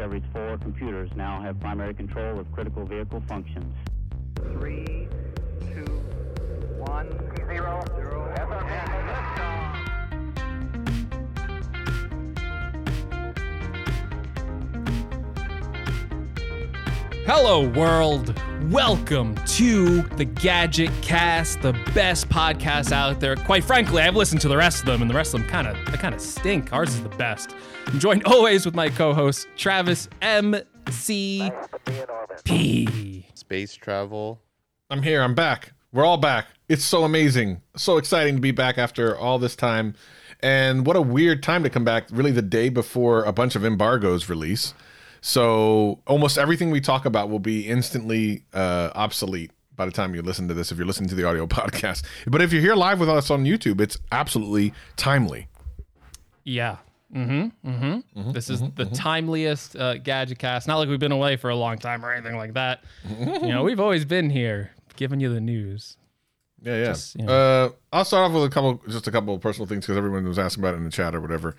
[0.00, 3.70] Discovery's four computers now have primary control of critical vehicle functions.
[4.36, 5.06] Three,
[5.60, 5.84] two,
[6.78, 8.19] one, zero, zero.
[17.32, 18.34] Hello, world.
[18.72, 23.36] Welcome to the Gadget Cast, the best podcast out there.
[23.36, 25.68] Quite frankly, I've listened to the rest of them, and the rest of them kind
[25.68, 26.72] of they kind of stink.
[26.72, 27.54] Ours is the best.
[27.86, 31.52] I'm joined always with my co-host Travis MCP.
[33.38, 34.42] space travel.
[34.90, 35.22] I'm here.
[35.22, 35.72] I'm back.
[35.92, 36.48] We're all back.
[36.68, 37.62] It's so amazing.
[37.76, 39.94] So exciting to be back after all this time.
[40.40, 43.64] And what a weird time to come back, really, the day before a bunch of
[43.64, 44.74] embargoes release.
[45.20, 50.22] So almost everything we talk about will be instantly uh, obsolete by the time you
[50.22, 52.04] listen to this, if you're listening to the audio podcast.
[52.26, 55.48] But if you're here live with us on YouTube, it's absolutely timely.
[56.44, 56.76] Yeah.
[57.14, 57.68] Mm-hmm.
[57.68, 57.84] Mm-hmm.
[58.20, 60.68] mm-hmm This is the timeliest uh, Gadget Cast.
[60.68, 62.84] Not like we've been away for a long time or anything like that.
[63.18, 65.96] you know, we've always been here, giving you the news.
[66.62, 66.84] Yeah, yeah.
[66.84, 67.32] Just, you know.
[67.32, 70.26] uh, I'll start off with a couple, just a couple of personal things because everyone
[70.28, 71.56] was asking about it in the chat or whatever.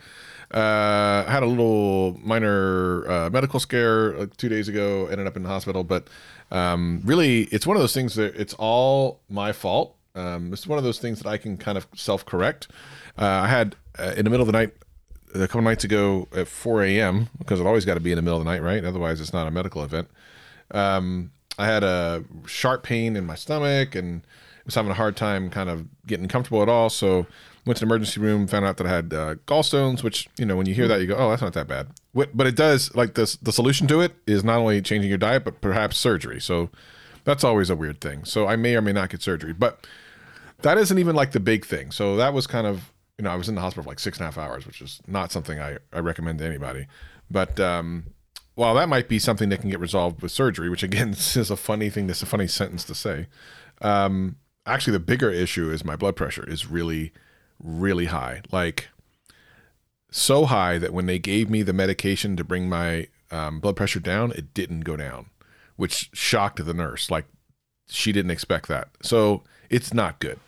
[0.52, 5.08] Uh, had a little minor uh, medical scare like two days ago.
[5.08, 6.08] Ended up in the hospital, but
[6.52, 9.96] um, really, it's one of those things that it's all my fault.
[10.14, 12.68] Um, it's one of those things that I can kind of self-correct.
[13.18, 14.74] Uh, I had uh, in the middle of the night
[15.34, 17.30] a couple nights ago at 4 a.m.
[17.38, 18.84] because it always got to be in the middle of the night, right?
[18.84, 20.10] Otherwise, it's not a medical event.
[20.72, 24.22] Um, I had a sharp pain in my stomach and
[24.66, 26.90] was having a hard time kind of getting comfortable at all.
[26.90, 27.26] So
[27.66, 30.04] went to the emergency room, found out that I had uh, gallstones.
[30.04, 32.48] Which you know, when you hear that, you go, "Oh, that's not that bad." But
[32.48, 32.94] it does.
[32.96, 36.40] Like the the solution to it is not only changing your diet, but perhaps surgery.
[36.40, 36.70] So
[37.24, 38.26] that's always a weird thing.
[38.26, 39.86] So I may or may not get surgery, but
[40.62, 41.92] that isn't even like the big thing.
[41.92, 44.18] So that was kind of you know I was in the hospital for like six
[44.18, 46.88] and a half hours, which is not something I I recommend to anybody.
[47.30, 48.06] But um,
[48.56, 51.58] while that might be something that can get resolved with surgery, which again is a
[51.58, 53.28] funny thing, that's a funny sentence to say.
[53.82, 57.14] Um, actually, the bigger issue is my blood pressure is really,
[57.64, 58.42] really high.
[58.52, 58.90] Like
[60.12, 64.00] so high that when they gave me the medication to bring my um, blood pressure
[64.00, 65.28] down, it didn't go down,
[65.78, 67.10] which shocked the nurse.
[67.10, 67.26] Like
[67.88, 68.90] she didn't expect that.
[69.02, 70.40] So it's not good.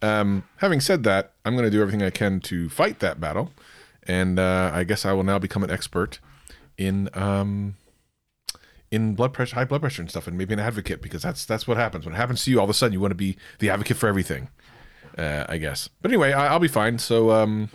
[0.00, 3.52] Um, having said that, I'm going to do everything I can to fight that battle,
[4.02, 6.18] and uh, I guess I will now become an expert
[6.76, 7.76] in um,
[8.90, 11.68] in blood pressure, high blood pressure and stuff, and maybe an advocate because that's that's
[11.68, 12.58] what happens when it happens to you.
[12.58, 14.48] All of a sudden, you want to be the advocate for everything,
[15.18, 15.88] uh, I guess.
[16.00, 16.98] But anyway, I, I'll be fine.
[16.98, 17.68] So, um,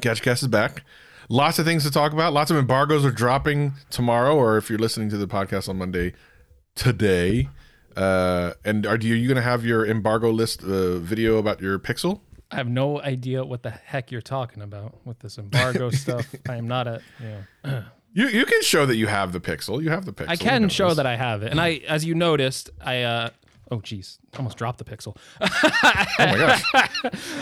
[0.00, 0.84] Gadgetcast is back.
[1.28, 2.32] Lots of things to talk about.
[2.32, 6.12] Lots of embargoes are dropping tomorrow, or if you're listening to the podcast on Monday,
[6.74, 7.48] today.
[7.96, 11.60] Uh, and are, you- are you going to have your embargo list uh, video about
[11.60, 12.20] your Pixel?
[12.50, 16.26] I have no idea what the heck you're talking about with this embargo stuff.
[16.48, 17.84] I am not a, you know.
[18.12, 19.80] You you can show that you have the Pixel.
[19.80, 20.30] You have the Pixel.
[20.30, 23.30] I can show that I have it, and I, as you noticed, I, uh,
[23.70, 25.16] oh geez, almost dropped the pixel.
[25.40, 25.48] Oh
[26.18, 26.62] my gosh.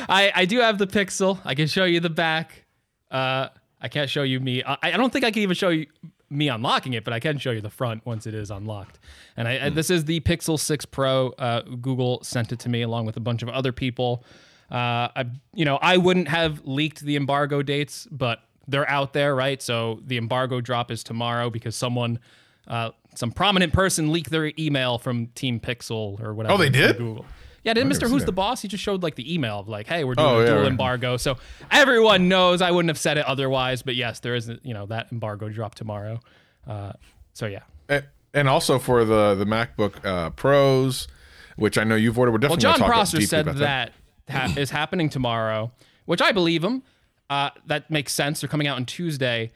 [0.09, 1.39] I, I do have the pixel.
[1.45, 2.65] I can show you the back.
[3.11, 3.49] Uh,
[3.81, 4.63] I can't show you me.
[4.65, 5.87] I, I don't think I can even show you
[6.31, 8.99] me unlocking it, but I can show you the front once it is unlocked.
[9.37, 11.29] And I, I- this is the Pixel 6 Pro.
[11.39, 14.25] Uh, Google sent it to me along with a bunch of other people.
[14.71, 15.25] Uh, I,
[15.55, 19.63] you know, I wouldn't have leaked the embargo dates, but they're out there, right?
[19.63, 22.19] So the embargo drop is tomorrow because someone,
[22.67, 26.55] uh, some prominent person leaked their email from Team Pixel or whatever.
[26.55, 26.99] Oh, they did?
[26.99, 27.27] Google.
[27.65, 28.09] Yeah, did never Mr.
[28.09, 28.27] Who's that.
[28.27, 28.63] the boss?
[28.63, 30.59] He just showed like the email of like, hey, we're doing Oh, a yeah, dual
[30.61, 30.69] right.
[30.71, 31.17] embargo.
[31.17, 31.37] So
[31.71, 35.09] everyone knows I wouldn't have said it otherwise, but yes, there is you know that
[35.13, 36.21] embargo drop tomorrow.
[36.67, 36.93] Uh,
[37.35, 37.63] so yeah.
[37.89, 41.09] And- and also for the the MacBook uh, Pros,
[41.57, 42.33] which I know you've ordered.
[42.33, 43.93] We're Well, definitely John talk about Prosser said about that,
[44.31, 45.73] ha- is happening tomorrow,
[46.05, 46.83] which I believe him.
[47.31, 48.41] Uh, that makes sense.
[48.41, 49.51] They're coming out on Tuesday.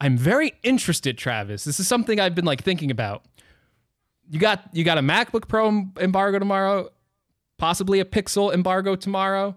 [0.00, 1.64] I'm very interested, Travis.
[1.64, 3.24] This is something I've been like thinking about.
[4.30, 5.68] You got you got a MacBook Pro
[6.00, 6.90] embargo tomorrow,
[7.58, 9.56] possibly a Pixel embargo tomorrow.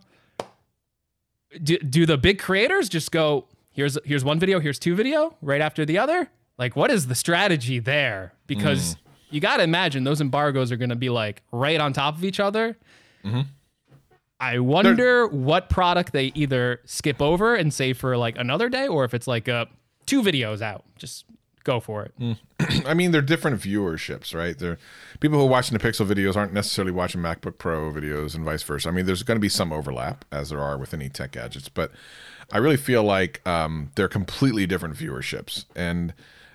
[1.64, 5.62] Do, do the big creators just go here's here's one video, here's two video right
[5.62, 6.30] after the other?
[6.58, 8.34] Like what is the strategy there?
[8.48, 9.00] Because Hmm.
[9.36, 12.24] you got to imagine those embargoes are going to be like right on top of
[12.26, 12.78] each other.
[13.24, 13.42] Mm-hmm.
[14.40, 19.04] I wonder what product they either skip over and save for like another day, or
[19.04, 19.66] if it's like uh,
[20.08, 20.84] two videos out.
[20.98, 21.26] Just
[21.64, 22.14] go for it.
[22.20, 22.38] Mm.
[22.88, 24.58] I mean, they're different viewerships, right?
[24.58, 24.80] They're
[25.20, 28.64] people who are watching the Pixel videos aren't necessarily watching MacBook Pro videos and vice
[28.64, 28.90] versa.
[28.90, 31.70] I mean, there's going to be some overlap as there are with any tech gadgets,
[31.70, 31.92] but
[32.52, 36.14] I really feel like um, they're completely different viewerships, and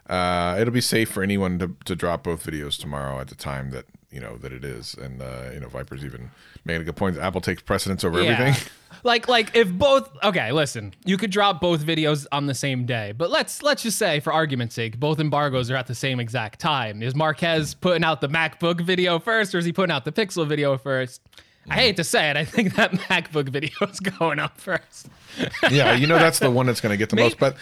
[0.09, 3.71] uh, it'll be safe for anyone to, to drop both videos tomorrow at the time
[3.71, 4.95] that you know that it is.
[4.95, 6.31] And uh, you know, Viper's even
[6.65, 7.17] made a good point.
[7.19, 8.55] Apple takes precedence over everything.
[9.05, 13.13] like like if both okay, listen, you could drop both videos on the same day,
[13.17, 16.61] but let's let's just say for argument's sake, both embargoes are at the same exact
[16.61, 17.03] time.
[17.03, 20.47] Is Marques putting out the MacBook video first, or is he putting out the Pixel
[20.47, 21.23] video first?
[21.71, 25.09] I hate to say it, I think that MacBook video is going up first.
[25.71, 27.39] yeah, you know that's the one that's going to get the Maybe- most.
[27.39, 27.57] But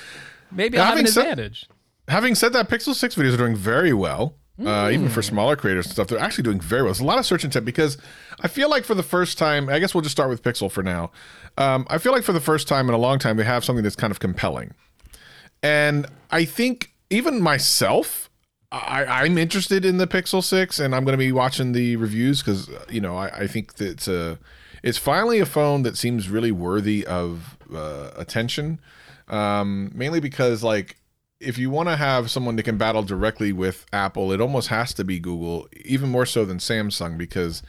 [0.50, 1.68] Maybe I'll have an said- advantage.
[2.08, 4.34] having said that, Pixel 6 videos are doing very well.
[4.66, 6.88] Uh, even for smaller creators and stuff, they're actually doing very well.
[6.88, 7.96] There's a lot of search intent because
[8.40, 10.82] I feel like for the first time, I guess we'll just start with Pixel for
[10.82, 11.12] now.
[11.56, 13.82] Um, I feel like for the first time in a long time, they have something
[13.82, 14.74] that's kind of compelling.
[15.62, 18.30] And I think even myself,
[18.72, 22.42] I, I'm interested in the Pixel 6 and I'm going to be watching the reviews
[22.42, 24.38] because, you know, I, I think that it's a,
[24.82, 28.80] it's finally a phone that seems really worthy of uh, attention.
[29.28, 30.99] Um, mainly because like,
[31.40, 34.92] if you want to have someone that can battle directly with Apple, it almost has
[34.94, 37.62] to be Google, even more so than Samsung, because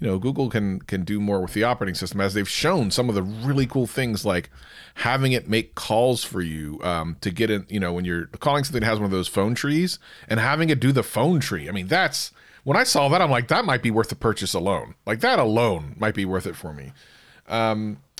[0.00, 3.08] you know Google can can do more with the operating system, as they've shown some
[3.08, 4.50] of the really cool things like
[4.94, 7.66] having it make calls for you um, to get in.
[7.68, 10.70] You know, when you're calling something that has one of those phone trees, and having
[10.70, 11.68] it do the phone tree.
[11.68, 12.32] I mean, that's
[12.64, 14.94] when I saw that, I'm like, that might be worth the purchase alone.
[15.06, 16.92] Like that alone might be worth it for me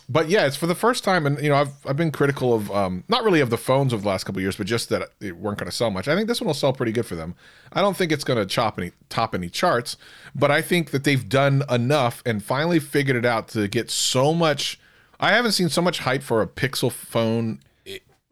[0.08, 2.70] but yeah, it's for the first time, and you know, I've I've been critical of
[2.70, 5.32] um, not really of the phones of the last couple years, but just that they
[5.32, 6.08] weren't going to sell much.
[6.08, 7.34] I think this one will sell pretty good for them.
[7.72, 9.99] I don't think it's going to chop any top any charts,
[10.34, 14.32] but I think that they've done enough and finally figured it out to get so
[14.32, 14.81] much.
[15.20, 17.61] I haven't seen so much hype for a Pixel phone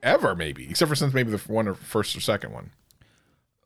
[0.02, 2.70] ever, maybe, except for since maybe the one or first or second one.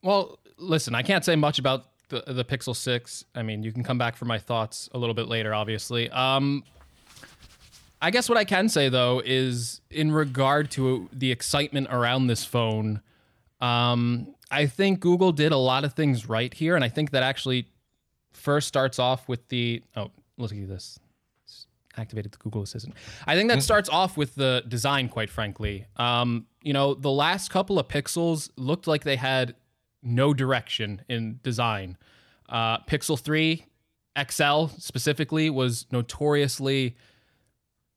[0.02, 3.24] Well, listen, I can't say much about the the Pixel 6.
[3.36, 6.10] I mean, you can come back for my thoughts a little bit later, obviously.
[6.10, 6.64] Um
[8.02, 12.44] I guess what I can say though is in regard to the excitement around this
[12.44, 13.02] phone,
[13.60, 17.22] um, I think Google did a lot of things right here, and I think that
[17.22, 17.68] actually
[18.32, 20.98] first starts off with the oh, look at this.
[21.44, 21.66] It's
[21.96, 22.94] Activated the Google Assistant.
[23.26, 25.86] I think that starts off with the design, quite frankly.
[25.96, 29.54] Um, you know, the last couple of pixels looked like they had
[30.02, 31.96] no direction in design.
[32.48, 33.64] Uh, Pixel 3
[34.18, 36.96] XL specifically was notoriously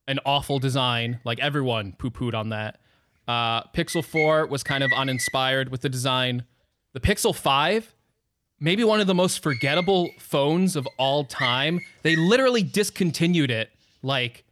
[0.07, 1.19] an awful design.
[1.23, 2.79] Like everyone poo pooed on that.
[3.27, 6.43] Uh, Pixel 4 was kind of uninspired with the design.
[6.93, 7.95] The Pixel 5,
[8.59, 11.79] maybe one of the most forgettable phones of all time.
[12.01, 13.69] They literally discontinued it.
[14.01, 14.43] Like,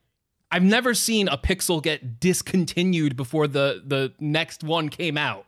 [0.51, 5.45] I've never seen a Pixel get discontinued before the the next one came out.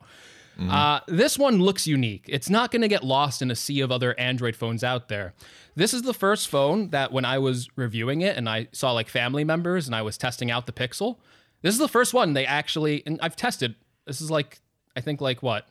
[0.60, 2.26] Uh, this one looks unique.
[2.28, 5.34] It's not going to get lost in a sea of other Android phones out there.
[5.76, 9.10] This is the first phone that when I was reviewing it and I saw like
[9.10, 11.18] family members and I was testing out the Pixel,
[11.64, 13.76] this is the first one they actually, and I've tested.
[14.06, 14.60] This is like,
[14.96, 15.68] I think like what,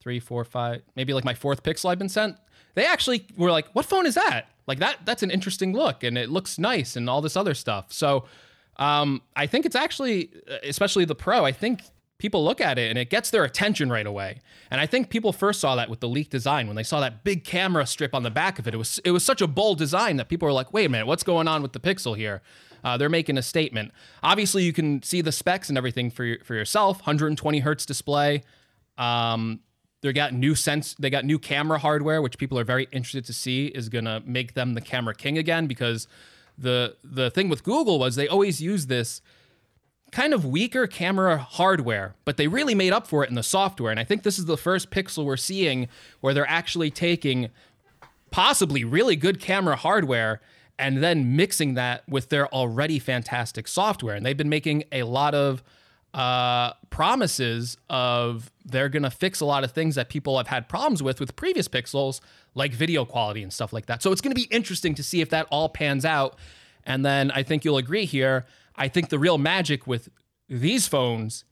[0.00, 2.36] three, four, five, maybe like my fourth Pixel I've been sent.
[2.74, 5.04] They actually were like, "What phone is that?" Like that.
[5.04, 7.92] That's an interesting look, and it looks nice, and all this other stuff.
[7.92, 8.24] So,
[8.76, 10.30] um, I think it's actually,
[10.62, 11.44] especially the Pro.
[11.44, 11.82] I think
[12.22, 14.40] people look at it and it gets their attention right away.
[14.70, 17.24] And I think people first saw that with the leak design when they saw that
[17.24, 18.74] big camera strip on the back of it.
[18.74, 21.08] It was it was such a bold design that people were like, "Wait a minute,
[21.08, 22.40] what's going on with the Pixel here?"
[22.84, 23.90] Uh, they're making a statement.
[24.22, 26.98] Obviously, you can see the specs and everything for for yourself.
[26.98, 28.44] 120 hertz display.
[28.96, 29.58] Um,
[30.02, 30.94] they got new sense.
[30.94, 34.54] They got new camera hardware, which people are very interested to see is gonna make
[34.54, 35.66] them the camera king again.
[35.66, 36.06] Because
[36.56, 39.20] the the thing with Google was they always use this
[40.12, 43.90] kind of weaker camera hardware, but they really made up for it in the software.
[43.90, 45.88] And I think this is the first Pixel we're seeing
[46.20, 47.48] where they're actually taking
[48.30, 50.40] possibly really good camera hardware
[50.78, 54.14] and then mixing that with their already fantastic software.
[54.14, 55.62] And they've been making a lot of
[56.12, 60.68] uh, promises of they're going to fix a lot of things that people have had
[60.68, 62.20] problems with with previous Pixels,
[62.54, 64.02] like video quality and stuff like that.
[64.02, 66.36] So it's going to be interesting to see if that all pans out.
[66.84, 68.44] And then I think you'll agree here.
[68.76, 70.08] I think the real magic with
[70.48, 71.44] these phones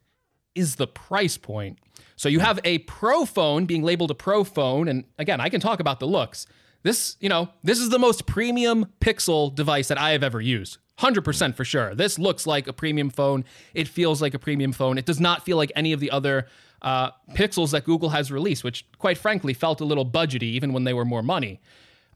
[0.55, 1.79] is the price point.
[2.17, 5.61] So you have a pro phone being labeled a pro phone, and again, I can
[5.61, 6.47] talk about the looks.
[6.83, 10.79] This, you know, this is the most premium Pixel device that I have ever used.
[10.99, 11.95] 100% for sure.
[11.95, 13.45] This looks like a premium phone.
[13.73, 14.99] It feels like a premium phone.
[14.99, 16.47] It does not feel like any of the other
[16.83, 20.85] uh, Pixels that Google has released, which quite frankly felt a little budgety even when
[20.85, 21.61] they were more money.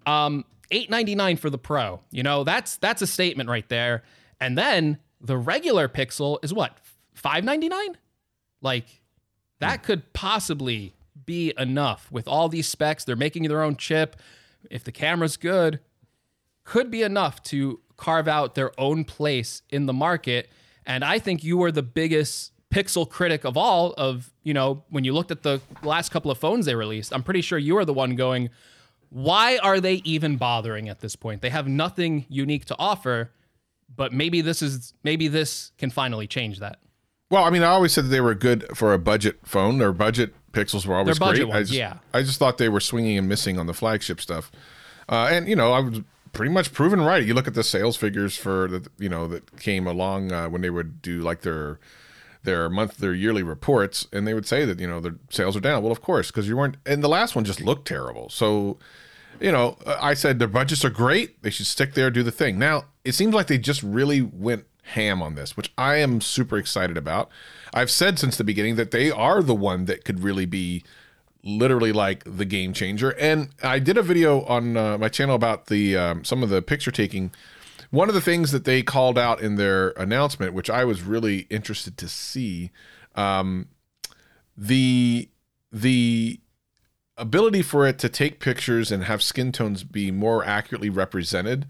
[0.06, 2.00] Um, 899 for the Pro.
[2.10, 4.02] You know, that's that's a statement right there.
[4.44, 6.76] And then the regular Pixel is what?
[7.14, 7.96] 599?
[8.60, 9.00] Like
[9.58, 10.92] that could possibly
[11.24, 13.04] be enough with all these specs.
[13.04, 14.16] They're making their own chip.
[14.70, 15.80] If the camera's good,
[16.64, 20.50] could be enough to carve out their own place in the market.
[20.84, 25.04] And I think you are the biggest pixel critic of all of, you know, when
[25.04, 27.86] you looked at the last couple of phones they released, I'm pretty sure you are
[27.86, 28.50] the one going,
[29.08, 31.40] Why are they even bothering at this point?
[31.40, 33.30] They have nothing unique to offer,
[33.96, 36.78] but maybe this is maybe this can finally change that.
[37.30, 39.78] Well, I mean, I always said that they were good for a budget phone.
[39.78, 41.42] Their budget pixels were always great.
[41.42, 41.98] I ones, just, yeah.
[42.12, 44.52] I just thought they were swinging and missing on the flagship stuff.
[45.08, 46.00] Uh, and you know, I was
[46.32, 47.24] pretty much proven right.
[47.24, 50.62] You look at the sales figures for the you know that came along uh, when
[50.62, 51.78] they would do like their
[52.42, 55.60] their month their yearly reports, and they would say that you know their sales are
[55.60, 55.82] down.
[55.82, 56.76] Well, of course, because you weren't.
[56.86, 58.28] And the last one just looked terrible.
[58.28, 58.78] So
[59.40, 61.42] you know, I said their budgets are great.
[61.42, 62.58] They should stick there, do the thing.
[62.58, 66.58] Now, it seems like they just really went ham on this, which I am super
[66.58, 67.30] excited about.
[67.72, 70.84] I've said since the beginning that they are the one that could really be
[71.42, 73.10] literally like the game changer.
[73.10, 76.62] And I did a video on uh, my channel about the um, some of the
[76.62, 77.30] picture taking.
[77.90, 81.40] One of the things that they called out in their announcement, which I was really
[81.50, 82.70] interested to see,
[83.14, 83.68] um,
[84.56, 85.28] the
[85.70, 86.40] the
[87.16, 91.66] ability for it to take pictures and have skin tones be more accurately represented,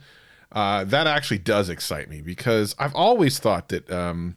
[0.54, 4.36] uh, that actually does excite me because I've always thought that, um,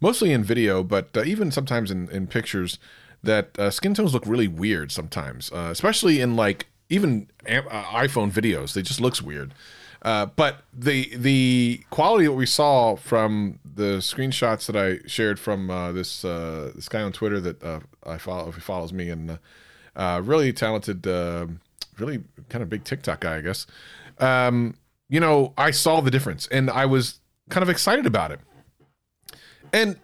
[0.00, 2.78] mostly in video, but uh, even sometimes in, in pictures,
[3.22, 7.60] that uh, skin tones look really weird sometimes, uh, especially in like even uh,
[7.92, 8.72] iPhone videos.
[8.72, 9.52] They just looks weird.
[10.02, 15.66] Uh, but the the quality that we saw from the screenshots that I shared from
[15.94, 19.38] this this guy on Twitter that I follow, if he follows me, and
[19.94, 21.48] really talented, uh,
[21.98, 23.66] really kind of big TikTok guy, I guess.
[24.18, 24.74] Um,
[25.10, 27.18] you know, I saw the difference, and I was
[27.50, 28.40] kind of excited about it.
[29.72, 29.98] And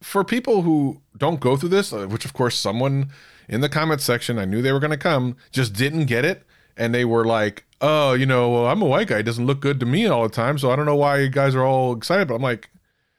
[0.00, 3.10] for people who don't go through this, uh, which of course someone
[3.48, 6.44] in the comments section, I knew they were going to come, just didn't get it,
[6.76, 9.18] and they were like, "Oh, you know, well, I'm a white guy.
[9.18, 11.28] It doesn't look good to me all the time, so I don't know why you
[11.28, 12.70] guys are all excited." But I'm like,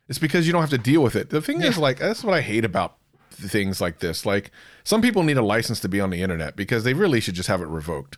[0.08, 1.30] it's because you don't have to deal with it.
[1.30, 2.98] The thing is, like, that's what I hate about
[3.32, 4.26] things like this.
[4.26, 4.52] Like,
[4.84, 7.50] some people need a license to be on the internet because they really should just
[7.50, 8.18] have it revoked.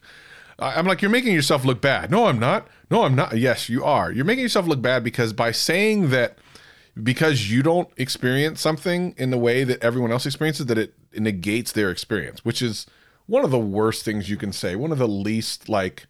[0.60, 2.10] I'm like, you're making yourself look bad.
[2.10, 2.68] No, I'm not.
[2.90, 3.38] No, I'm not.
[3.38, 4.12] Yes, you are.
[4.12, 6.38] You're making yourself look bad because by saying that
[7.02, 11.72] because you don't experience something in the way that everyone else experiences, that it negates
[11.72, 12.88] their experience, which is
[13.28, 14.76] one of the worst things you can say.
[14.76, 16.08] One of the least like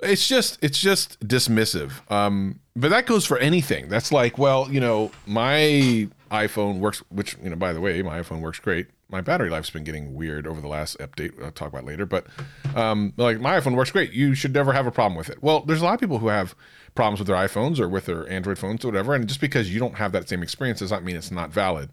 [0.00, 2.10] it's just it's just dismissive.
[2.10, 3.88] Um, but that goes for anything.
[3.88, 8.20] That's like, well, you know, my iPhone works, which you know, by the way, my
[8.20, 8.88] iPhone works great.
[9.12, 11.40] My battery life's been getting weird over the last update.
[11.42, 12.26] I'll talk about later, but
[12.74, 14.12] um, like my iPhone works great.
[14.12, 15.42] You should never have a problem with it.
[15.42, 16.54] Well, there's a lot of people who have
[16.94, 19.78] problems with their iPhones or with their Android phones or whatever, and just because you
[19.78, 21.90] don't have that same experience does not mean it's not valid.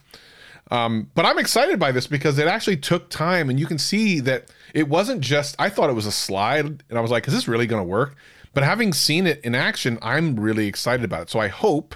[0.72, 4.20] Um, but I'm excited by this because it actually took time, and you can see
[4.22, 5.56] that it wasn't just.
[5.60, 7.88] I thought it was a slide, and I was like, "Is this really going to
[7.88, 8.16] work?"
[8.54, 11.30] But having seen it in action, I'm really excited about it.
[11.30, 11.96] So I hope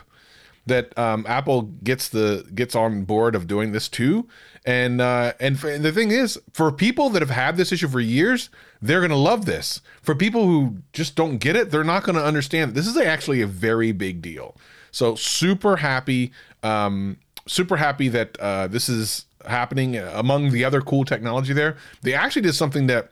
[0.65, 4.27] that um, Apple gets the gets on board of doing this too.
[4.65, 7.87] And uh, and, for, and the thing is, for people that have had this issue
[7.87, 8.49] for years,
[8.81, 9.81] they're gonna love this.
[10.01, 12.73] For people who just don't get it, they're not gonna understand.
[12.73, 14.55] This is actually a very big deal.
[14.91, 21.03] So super happy, um, super happy that uh, this is happening among the other cool
[21.03, 21.75] technology there.
[22.01, 23.11] They actually did something that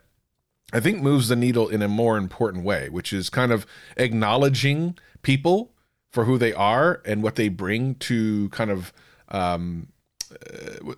[0.72, 3.66] I think moves the needle in a more important way, which is kind of
[3.98, 5.72] acknowledging people
[6.10, 8.92] for who they are and what they bring to kind of
[9.28, 9.88] um,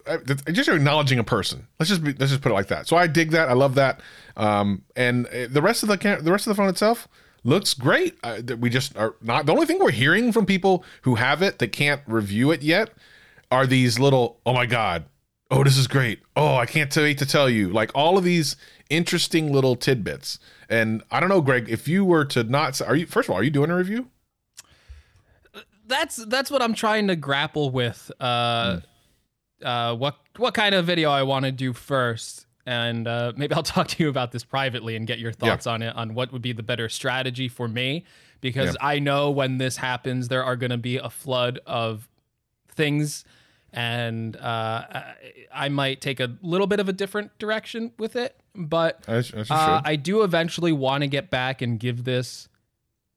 [0.06, 0.18] uh,
[0.52, 1.66] just acknowledging a person.
[1.78, 2.86] Let's just be, let's just put it like that.
[2.86, 3.48] So I dig that.
[3.48, 4.00] I love that.
[4.36, 7.08] Um, and uh, the rest of the cam- the rest of the phone itself
[7.42, 8.16] looks great.
[8.22, 11.42] Uh, that we just are not the only thing we're hearing from people who have
[11.42, 12.90] it that can't review it yet
[13.50, 15.04] are these little oh my god
[15.50, 18.56] oh this is great oh I can't wait to tell you like all of these
[18.90, 20.38] interesting little tidbits.
[20.68, 23.40] And I don't know, Greg, if you were to not are you first of all
[23.40, 24.08] are you doing a review?
[25.86, 28.10] That's that's what I'm trying to grapple with.
[28.18, 28.80] Uh,
[29.64, 33.62] uh, what what kind of video I want to do first, and uh, maybe I'll
[33.76, 36.42] talk to you about this privately and get your thoughts on it on what would
[36.42, 38.04] be the better strategy for me.
[38.40, 38.86] Because Yeah.
[38.86, 42.08] I know when this happens, there are going to be a flood of
[42.68, 43.24] things,
[43.72, 45.14] and uh, I,
[45.52, 48.36] I might take a little bit of a different direction with it.
[48.54, 49.80] But As, as you uh.
[49.84, 52.48] I do eventually want to get back and give this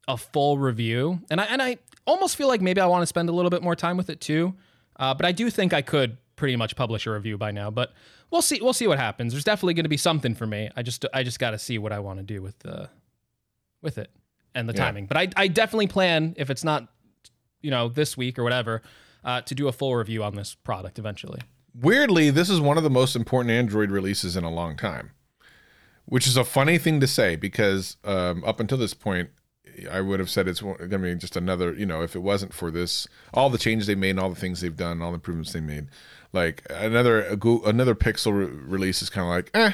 [0.08, 3.28] a full review, and I and I almost feel like maybe I want to spend
[3.28, 4.54] a little bit more time with it too.
[4.96, 7.70] Uh, but I do think I could pretty much publish a review by now.
[7.70, 7.92] But
[8.32, 8.60] we'll see.
[8.62, 9.34] We'll see what happens.
[9.34, 10.70] There's definitely going to be something for me.
[10.78, 12.90] I just I just got to see what I want to do with the
[13.82, 14.10] with it
[14.56, 14.86] and the Yeah.
[14.86, 15.08] timing.
[15.08, 16.88] But I I definitely plan if it's not
[17.62, 18.82] you know this week or whatever
[19.26, 21.42] uh, to do a full review on this product eventually.
[21.80, 25.12] Weirdly, this is one of the most important Android releases in a long time,
[26.06, 29.30] which is a funny thing to say because um, up until this point,
[29.92, 32.52] I would have said it's going to be just another, you know, if it wasn't
[32.54, 35.16] for this, all the changes they made, and all the things they've done, all the
[35.16, 35.88] improvements they made,
[36.38, 39.74] like another another Pixel re- release is kind of like, eh,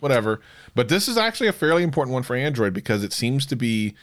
[0.00, 0.40] whatever.
[0.74, 3.94] But this is actually a fairly important one for Android because it seems to be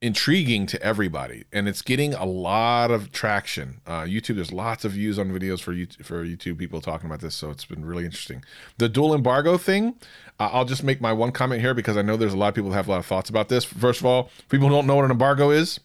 [0.00, 3.80] intriguing to everybody and it's getting a lot of traction.
[3.86, 7.20] Uh, youtube there's lots of views on videos for YouTube, for youtube people talking about
[7.20, 8.44] this so it's been really interesting.
[8.78, 9.94] The dual embargo thing
[10.40, 12.56] uh, i'll just make my one comment here because i know there's a lot of
[12.56, 13.64] people have a lot of thoughts about this.
[13.64, 15.78] First of all people don't know what an embargo is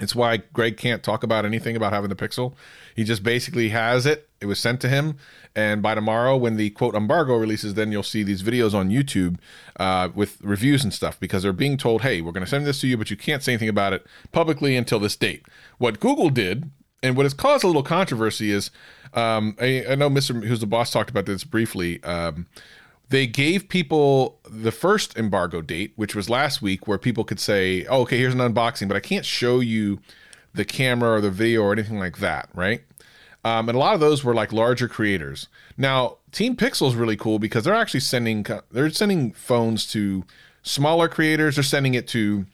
[0.00, 2.54] it's why Greg can't talk about anything about having the Pixel.
[2.94, 4.28] He just basically has it.
[4.40, 5.16] It was sent to him,
[5.54, 9.38] and by tomorrow, when the quote embargo releases, then you'll see these videos on YouTube
[9.80, 12.80] uh, with reviews and stuff because they're being told, "Hey, we're going to send this
[12.82, 15.46] to you, but you can't say anything about it publicly until this date."
[15.78, 16.70] What Google did,
[17.02, 18.70] and what has caused a little controversy, is
[19.14, 20.44] um, I, I know Mr.
[20.44, 22.02] Who's the boss talked about this briefly.
[22.04, 22.46] Um,
[23.08, 27.84] they gave people the first embargo date, which was last week, where people could say,
[27.86, 30.00] oh, okay, here's an unboxing, but I can't show you
[30.54, 32.82] the camera or the video or anything like that, right?
[33.44, 35.46] Um, and a lot of those were like larger creators.
[35.76, 40.24] Now, Team Pixel is really cool because they're actually sending they're sending phones to
[40.62, 41.54] smaller creators.
[41.54, 42.46] They're sending it to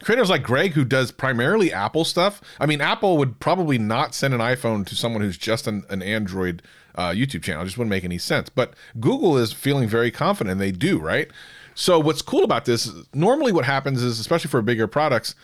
[0.00, 2.40] creators like Greg who does primarily Apple stuff.
[2.60, 6.02] I mean, Apple would probably not send an iPhone to someone who's just an, an
[6.02, 6.62] Android
[6.98, 7.62] uh, YouTube channel.
[7.62, 8.50] It just wouldn't make any sense.
[8.50, 11.30] But Google is feeling very confident, they do, right?
[11.74, 12.86] So what's cool about this?
[12.86, 15.36] Is normally, what happens is, especially for bigger products,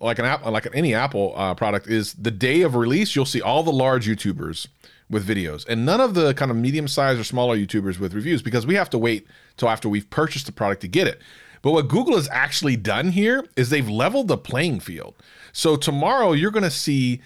[0.00, 3.42] like an app, like any Apple uh, product, is the day of release you'll see
[3.42, 4.66] all the large YouTubers
[5.10, 8.66] with videos, and none of the kind of medium-sized or smaller YouTubers with reviews because
[8.66, 9.26] we have to wait
[9.58, 11.20] till after we've purchased the product to get it.
[11.60, 15.14] But what Google has actually done here is they've leveled the playing field.
[15.52, 17.20] So tomorrow you're going to see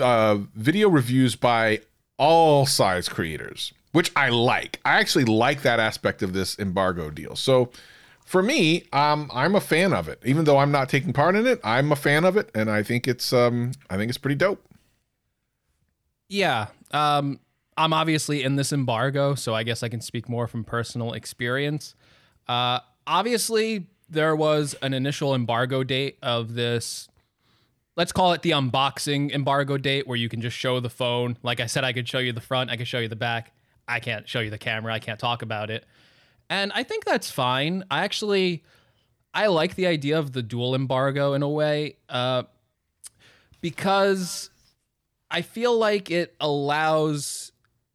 [0.00, 1.80] uh, video reviews by
[2.18, 4.80] all size creators, which I like.
[4.84, 7.36] I actually like that aspect of this embargo deal.
[7.36, 7.70] So
[8.24, 10.20] for me, um, I'm a fan of it.
[10.24, 12.82] Even though I'm not taking part in it, I'm a fan of it, and I
[12.82, 14.62] think it's um, I think it's pretty dope.
[16.28, 16.66] Yeah.
[16.90, 17.40] Um,
[17.78, 21.94] I'm obviously in this embargo, so I guess I can speak more from personal experience.
[22.46, 27.08] Uh, obviously, there was an initial embargo date of this
[27.98, 31.36] let's call it the unboxing embargo date where you can just show the phone.
[31.42, 33.52] Like I said, I could show you the front, I could show you the back.
[33.88, 35.84] I can't show you the camera, I can't talk about it.
[36.48, 37.84] And I think that's fine.
[37.90, 38.62] I actually
[39.34, 42.44] I like the idea of the dual embargo in a way uh,
[43.60, 44.48] because
[45.30, 47.50] I feel like it allows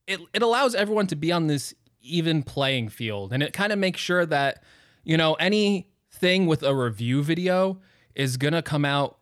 [0.05, 3.79] it it allows everyone to be on this even playing field and it kind of
[3.79, 4.61] makes sure that
[5.05, 7.79] you know anything with a review video
[8.13, 9.17] is going to come out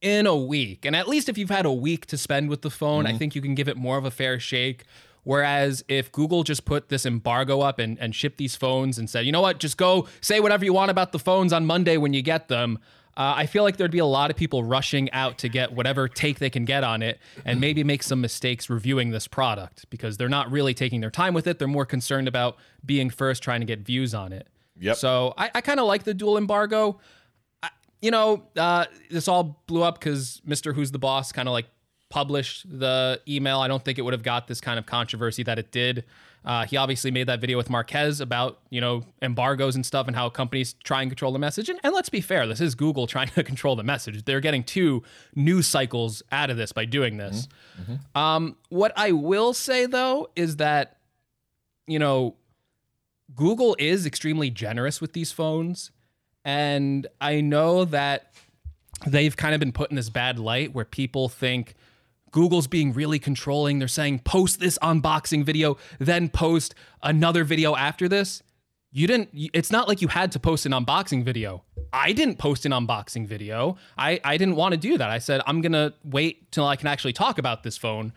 [0.00, 0.84] in a week.
[0.84, 3.14] And at least if you've had a week to spend with the phone, Mm-hmm.
[3.14, 4.84] I think you can give it more of a fair shake.
[5.22, 9.26] Whereas if Google just put this embargo up and, and shipped these phones and said,
[9.26, 12.14] you know what, just go say whatever you want about the phones on Monday when
[12.14, 12.78] you get them,
[13.16, 16.08] uh, I feel like there'd be a lot of people rushing out to get whatever
[16.08, 20.16] take they can get on it and maybe make some mistakes reviewing this product because
[20.16, 21.58] they're not really taking their time with it.
[21.58, 24.48] They're more concerned about being first, trying to get views on it.
[24.78, 24.96] Yep.
[24.96, 26.98] So I, I kind of like the dual embargo
[28.00, 30.74] you know, uh, this all blew up because Mr.
[30.74, 31.66] Who's the Boss kind of like
[32.08, 33.60] published the email.
[33.60, 36.04] I don't think it would have got this kind of controversy that it did.
[36.44, 40.16] Uh, he obviously made that video with Marques about you know embargoes and stuff and
[40.16, 41.68] how companies try and control the message.
[41.68, 44.24] And, and let's be fair, this is Google trying to control the message.
[44.24, 45.02] They're getting two
[45.34, 47.46] news cycles out of this by doing this.
[48.14, 50.98] Um, what I will say though is that
[51.86, 52.36] you know
[53.34, 55.90] Google is extremely generous with these phones.
[56.44, 58.32] And I know that
[59.06, 61.74] they've kind of been put in this bad light where people think
[62.30, 63.78] Google's being really controlling.
[63.78, 68.42] They're saying post this unboxing video, then post another video after this.
[68.92, 71.62] You didn't, it's not like you had to post an unboxing video.
[71.92, 73.76] I didn't post an unboxing video.
[73.96, 75.10] I, I didn't want to do that.
[75.10, 78.12] I said, I'm going to wait till I can actually talk about this phone.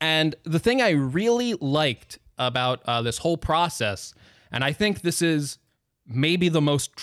[0.00, 4.14] And the thing I really liked about uh, this whole process,
[4.50, 5.58] and I think this is
[6.06, 6.94] maybe the most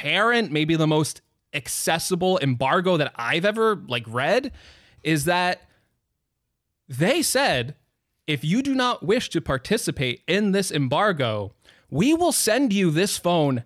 [0.00, 1.20] transparent, maybe the most
[1.54, 4.52] accessible embargo that I've ever like read,
[5.02, 5.62] is that
[6.88, 7.74] they said
[8.26, 11.54] if you do not wish to participate in this embargo,
[11.90, 13.64] we will send you this phone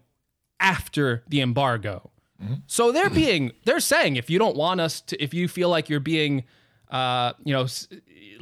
[0.60, 2.10] after the embargo.
[2.66, 5.88] So they're being they're saying if you don't want us to if you feel like
[5.88, 6.42] you're being
[6.90, 7.66] uh you know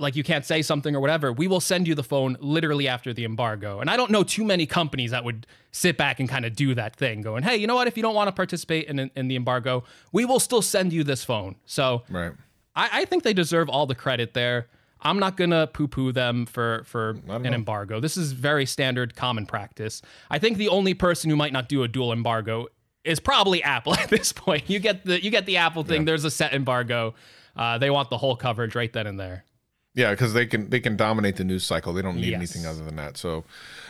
[0.00, 3.12] like you can't say something or whatever, we will send you the phone literally after
[3.12, 3.80] the embargo.
[3.80, 6.74] And I don't know too many companies that would sit back and kind of do
[6.74, 7.86] that thing going, "Hey, you know what?
[7.86, 11.04] If you don't want to participate in in the embargo, we will still send you
[11.04, 12.32] this phone." So Right.
[12.74, 14.68] I, I think they deserve all the credit there.
[15.02, 17.54] I'm not gonna poo-poo them for for an all.
[17.54, 18.00] embargo.
[18.00, 20.02] This is very standard, common practice.
[20.30, 22.66] I think the only person who might not do a dual embargo
[23.02, 24.68] is probably Apple at this point.
[24.68, 26.04] You get the you get the Apple thing.
[26.04, 27.14] There's a set embargo.
[27.56, 29.44] Uh, they want the whole coverage right then and there.
[30.00, 31.92] Yeah, because they can they can dominate the news cycle.
[31.92, 32.36] They don't need Yes.
[32.36, 33.16] anything other than that.
[33.16, 33.44] So,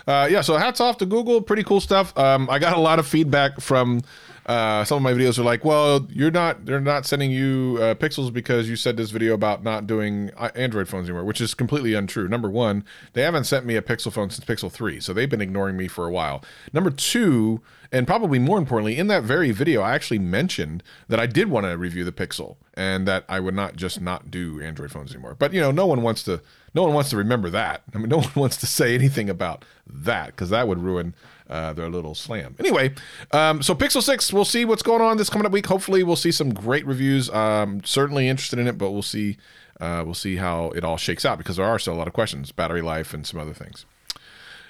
[0.07, 0.41] uh, yeah.
[0.43, 1.41] So hats off to Google.
[1.41, 2.17] Pretty cool stuff.
[2.19, 4.03] Um, I got a lot of feedback from
[4.51, 5.39] uh, some of my videos.
[5.39, 9.11] Are like, well, you're not they're not sending you uh, pixels because you said this
[9.11, 12.27] video about not doing uh, Android phones anymore, which is completely untrue.
[12.27, 15.41] Number one, they haven't sent me a Pixel phone since Pixel three, so they've been
[15.41, 16.43] ignoring me for a while.
[16.73, 17.61] Number two.
[17.93, 21.67] And probably more importantly, in that very video, I actually mentioned that I did want
[21.67, 25.35] to review the Pixel and that I would not just not do Android phones anymore.
[25.37, 26.41] But you know, no one wants to
[26.73, 27.83] no one wants to remember that.
[27.93, 31.15] I mean, no one wants to say anything about that because that would ruin
[31.51, 32.55] uh, their little slam.
[32.59, 32.95] Anyway,
[33.33, 35.67] um, so Pixel Six, we'll see what's going on this coming up week.
[35.67, 37.29] Hopefully, we'll see some great reviews.
[37.31, 39.37] Um, certainly interested in it, but we'll see.
[39.81, 42.13] Uh, we'll see how it all shakes out because there are still a lot of
[42.13, 43.87] questions, battery life, and some other things.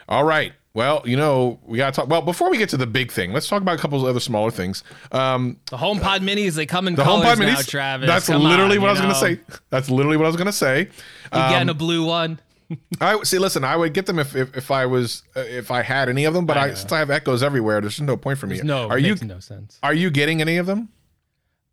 [0.08, 0.52] All right.
[0.72, 2.08] Well, you know, we got to talk.
[2.08, 4.20] Well, before we get to the big thing, let's talk about a couple of other
[4.20, 4.84] smaller things.
[5.10, 7.68] Um, The HomePod Minis, they come in the colors HomePod now, Minis.
[7.68, 8.06] Travis.
[8.06, 9.58] That's literally on, what I was going to say.
[9.70, 10.78] That's literally what I was going to say.
[10.80, 10.88] You
[11.32, 12.38] getting a blue one?
[13.00, 13.38] I see.
[13.38, 16.24] Listen, I would get them if if, if I was uh, if I had any
[16.24, 18.60] of them, but I, since I have echoes everywhere, there's no point for me.
[18.62, 19.78] No, are it you makes no sense.
[19.82, 20.88] are you getting any of them?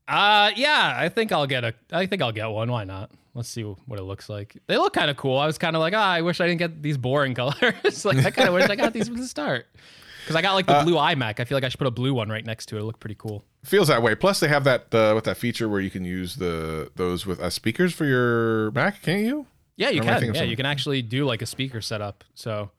[0.07, 2.71] Uh yeah, I think I'll get a I think I'll get one.
[2.71, 3.11] Why not?
[3.33, 4.57] Let's see what it looks like.
[4.67, 5.37] They look kind of cool.
[5.37, 8.05] I was kind of like, ah, I wish I didn't get these boring colors.
[8.05, 9.67] like I kind of wish I got these from the start.
[10.23, 11.39] Because I got like Uh, the blue iMac.
[11.39, 12.79] I feel like I should put a blue one right next to it.
[12.79, 13.43] It'll look pretty cool.
[13.63, 14.15] Feels that way.
[14.15, 17.39] Plus, they have that uh, with that feature where you can use the those with
[17.39, 19.45] uh, speakers for your Mac, can't you?
[19.77, 20.33] Yeah, you Or am I can.
[20.33, 22.23] Yeah, you can actually do like a speaker setup.
[22.33, 22.71] So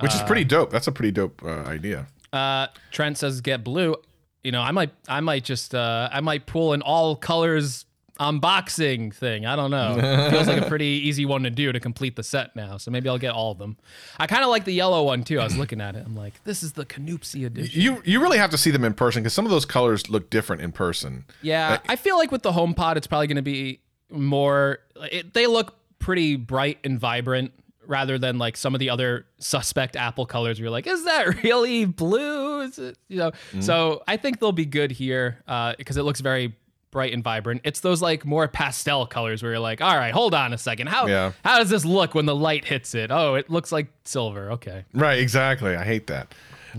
[0.00, 0.70] Which is pretty dope.
[0.70, 2.06] That's a pretty dope uh, idea.
[2.32, 3.96] uh Trent says get blue.
[4.42, 7.84] You know, I might I might just uh I might pull an all colors
[8.18, 9.44] unboxing thing.
[9.44, 9.96] I don't know.
[9.98, 12.76] It feels like a pretty easy one to do to complete the set now.
[12.78, 13.76] So maybe I'll get all of them.
[14.18, 15.40] I kind of like the yellow one too.
[15.40, 16.04] I was looking at it.
[16.06, 17.80] I'm like, this is the Canoopsy edition.
[17.80, 20.30] You you really have to see them in person because some of those colors look
[20.30, 21.24] different in person.
[21.42, 23.80] Yeah, I feel like with the HomePod, it's probably going to be
[24.10, 24.78] more.
[25.10, 27.52] It, they look pretty bright and vibrant
[27.86, 30.58] rather than like some of the other suspect Apple colors.
[30.58, 32.62] Where you're like, is that really blue?
[32.62, 33.32] Is it you know?
[33.60, 35.38] So I think they'll be good here
[35.78, 36.56] because it looks very
[36.90, 37.60] bright and vibrant.
[37.64, 40.88] It's those like more pastel colors where you're like, all right, hold on a second,
[40.88, 41.32] how Yeah.
[41.44, 43.10] how does this look when the light hits it?
[43.10, 44.52] Oh, it looks like silver.
[44.52, 44.84] Okay.
[44.94, 45.76] Right, exactly.
[45.76, 46.32] I hate that.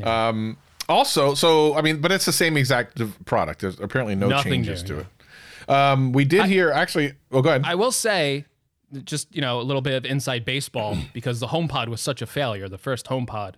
[0.04, 0.58] Um,
[0.90, 3.62] also, so I mean, but it's the same exact product.
[3.62, 5.70] There's apparently no Nothing changes new, to it.
[5.70, 7.14] Um, we did hear actually.
[7.32, 7.64] Oh, go ahead.
[7.66, 8.46] I will say,
[9.04, 12.26] just you know, a little bit of inside baseball because the HomePod was such a
[12.26, 13.56] failure, the first HomePod.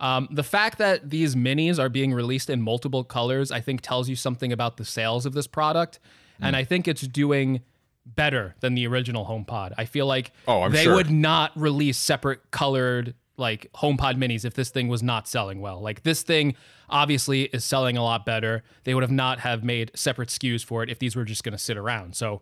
[0.00, 4.08] Um, the fact that these minis are being released in multiple colors, I think, tells
[4.08, 5.98] you something about the sales of this product,
[6.40, 7.62] and I think it's doing
[8.06, 9.72] better than the original HomePod.
[9.76, 10.94] I feel like Oh, I'm they sure.
[10.94, 15.80] would not release separate colored like HomePod minis if this thing was not selling well.
[15.80, 16.54] Like this thing
[16.88, 18.62] obviously is selling a lot better.
[18.84, 21.52] They would have not have made separate SKUs for it if these were just going
[21.52, 22.16] to sit around.
[22.16, 22.40] So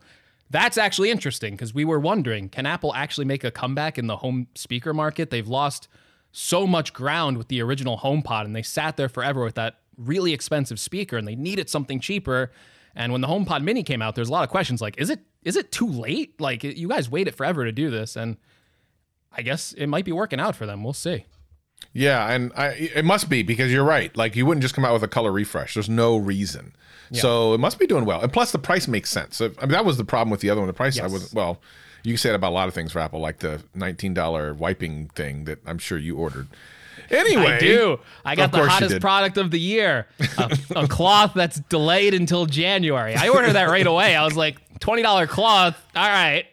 [0.51, 4.19] that's actually interesting because we were wondering, can Apple actually make a comeback in the
[4.19, 5.31] home speaker market?
[5.31, 5.89] They've lost
[6.33, 10.33] so much ground with the original HomePod and they sat there forever with that really
[10.33, 12.53] expensive speaker and they needed something cheaper.
[12.95, 15.21] And when the HomePod Mini came out, there's a lot of questions like, is it
[15.45, 16.41] is it too late?
[16.41, 18.37] Like you guys waited forever to do this, and
[19.31, 20.83] I guess it might be working out for them.
[20.83, 21.25] We'll see.
[21.93, 24.15] Yeah, and I, it must be because you're right.
[24.17, 25.75] Like you wouldn't just come out with a color refresh.
[25.75, 26.73] There's no reason.
[27.13, 28.21] So it must be doing well.
[28.21, 29.41] And plus, the price makes sense.
[29.41, 30.67] I mean, that was the problem with the other one.
[30.67, 31.13] The price I Yes.
[31.13, 31.61] was well.
[32.03, 35.09] You can say that about a lot of things for Apple, like the $19 wiping
[35.15, 36.49] thing that I'm sure you ordered.
[37.11, 38.01] Anyway, I do.
[38.25, 40.07] I got the hottest product of the year,
[40.39, 43.15] a, a cloth that's delayed until January.
[43.15, 44.17] I ordered that right away.
[44.17, 45.81] I was like, twenty dollar cloth.
[45.95, 46.47] All right,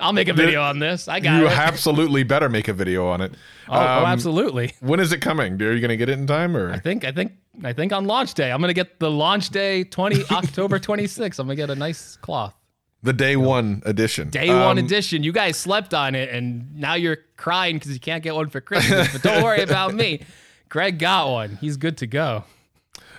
[0.00, 1.06] I'll make a video on this.
[1.08, 1.52] I got You it.
[1.52, 3.32] absolutely better make a video on it.
[3.68, 4.72] oh, oh, Um, absolutely.
[4.80, 5.60] When is it coming?
[5.62, 6.72] Are you going to get it in time or?
[6.72, 7.32] I think I think
[7.62, 11.38] I think on launch day, I'm gonna get the launch day twenty October 26th.
[11.38, 12.54] I'm gonna get a nice cloth.
[13.02, 14.30] The day one edition.
[14.30, 15.22] Day one Um, edition.
[15.22, 18.60] You guys slept on it, and now you're crying because you can't get one for
[18.60, 19.10] Christmas.
[19.12, 20.20] but don't worry about me.
[20.68, 21.58] Greg got one.
[21.60, 22.44] He's good to go.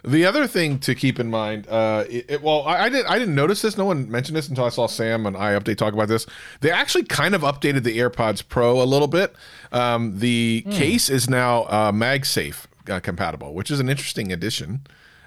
[0.04, 3.20] The other thing to keep in mind, uh, it, it- well, I, I didn't, I
[3.20, 3.78] didn't notice this.
[3.78, 6.26] No one mentioned this until I saw Sam and I update talk about this.
[6.62, 9.36] They actually kind of updated the AirPods Pro a little bit.
[9.72, 14.82] Um, the case is now uh, MagSafe uh, compatible, which is an interesting addition.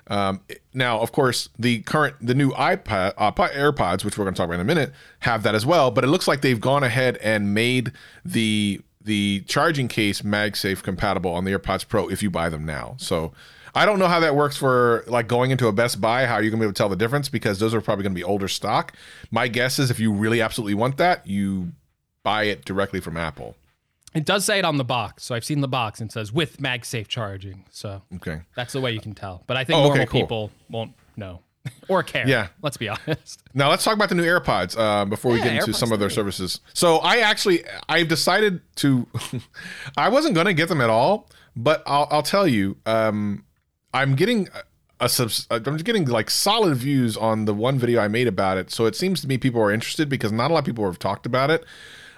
[0.08, 0.40] Um,
[0.74, 4.46] now, of course, the current, the new iPad, uh, AirPods, which we're going to talk
[4.48, 5.90] about in a minute, have that as well.
[5.90, 7.92] But it looks like they've gone ahead and made
[8.24, 12.94] the the charging case MagSafe compatible on the AirPods Pro if you buy them now.
[12.98, 13.32] So
[13.74, 16.26] I don't know how that works for like going into a Best Buy.
[16.26, 17.28] How are you going to be able to tell the difference?
[17.28, 18.92] Because those are probably going to be older stock.
[19.30, 21.72] My guess is if you really absolutely want that, you
[22.22, 23.56] buy it directly from Apple.
[24.14, 26.32] It does say it on the box, so I've seen the box and it says
[26.32, 27.64] with MagSafe charging.
[27.70, 28.42] So Okay.
[28.54, 29.42] that's the way you can tell.
[29.48, 30.20] But I think Oh, okay, normal cool.
[30.20, 31.40] people won't know.
[31.88, 32.28] or care.
[32.28, 32.48] Yeah.
[32.62, 33.42] let's be honest.
[33.54, 35.98] Now let's talk about the new AirPods uh, before we get into AirPods some of
[35.98, 36.60] their services.
[36.74, 39.06] So I actually I've decided to
[39.96, 43.44] I wasn't going to get them at all, but I'll, I'll tell you um,
[43.94, 44.48] I'm getting
[45.00, 48.70] a, subs, I'm getting like solid views on the one video I made about it.
[48.70, 50.98] So it seems to me people are interested because not a lot of people have
[50.98, 51.64] talked about it.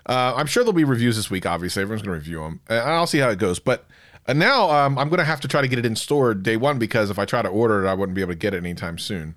[0.06, 1.44] Uh, I'm sure there'll be reviews this week.
[1.46, 3.58] Obviously, everyone's going to review them, and I'll see how it goes.
[3.58, 3.86] But
[4.26, 6.56] uh, now um, I'm going to have to try to get it in store day
[6.56, 8.58] one because if I try to order it, I wouldn't be able to get it
[8.58, 9.34] anytime soon.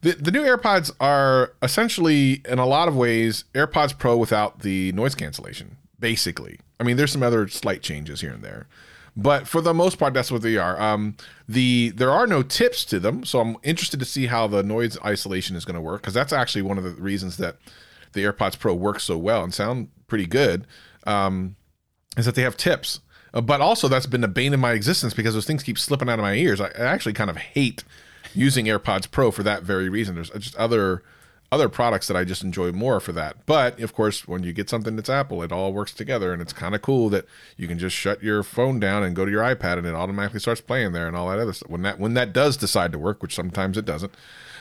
[0.00, 4.90] The, the new AirPods are essentially, in a lot of ways, AirPods Pro without the
[4.92, 6.58] noise cancellation, basically.
[6.80, 8.66] I mean, there's some other slight changes here and there.
[9.16, 10.80] But for the most part, that's what they are.
[10.80, 11.16] Um,
[11.48, 14.98] the there are no tips to them, so I'm interested to see how the noise
[15.04, 17.56] isolation is going to work because that's actually one of the reasons that
[18.12, 20.66] the AirPods Pro work so well and sound pretty good.
[21.06, 21.56] Um,
[22.16, 23.00] is that they have tips,
[23.32, 26.08] uh, but also that's been the bane of my existence because those things keep slipping
[26.08, 26.60] out of my ears.
[26.60, 27.84] I, I actually kind of hate
[28.34, 30.14] using AirPods Pro for that very reason.
[30.14, 31.02] There's just other
[31.52, 33.44] other products that I just enjoy more for that.
[33.46, 36.52] But of course, when you get something that's Apple, it all works together, and it's
[36.52, 39.42] kind of cool that you can just shut your phone down and go to your
[39.42, 41.70] iPad, and it automatically starts playing there and all that other stuff.
[41.70, 44.14] When that when that does decide to work, which sometimes it doesn't.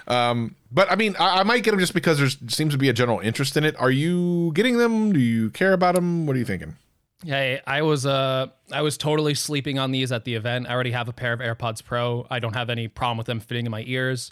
[0.08, 2.90] Um, but I mean, I, I might get them just because there seems to be
[2.90, 3.80] a general interest in it.
[3.80, 5.14] Are you getting them?
[5.14, 6.26] Do you care about them?
[6.26, 6.76] What are you thinking?
[7.24, 10.68] Hey, I was uh I was totally sleeping on these at the event.
[10.68, 12.26] I already have a pair of AirPods Pro.
[12.30, 14.32] I don't have any problem with them fitting in my ears.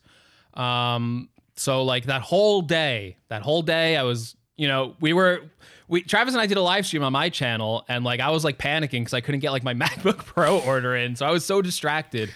[0.54, 5.42] Um so like that whole day, that whole day I was, you know, we were
[5.90, 8.44] we Travis and I did a live stream on my channel and like I was
[8.44, 11.16] like panicking cuz I couldn't get like my MacBook Pro order in.
[11.16, 12.32] So I was so distracted.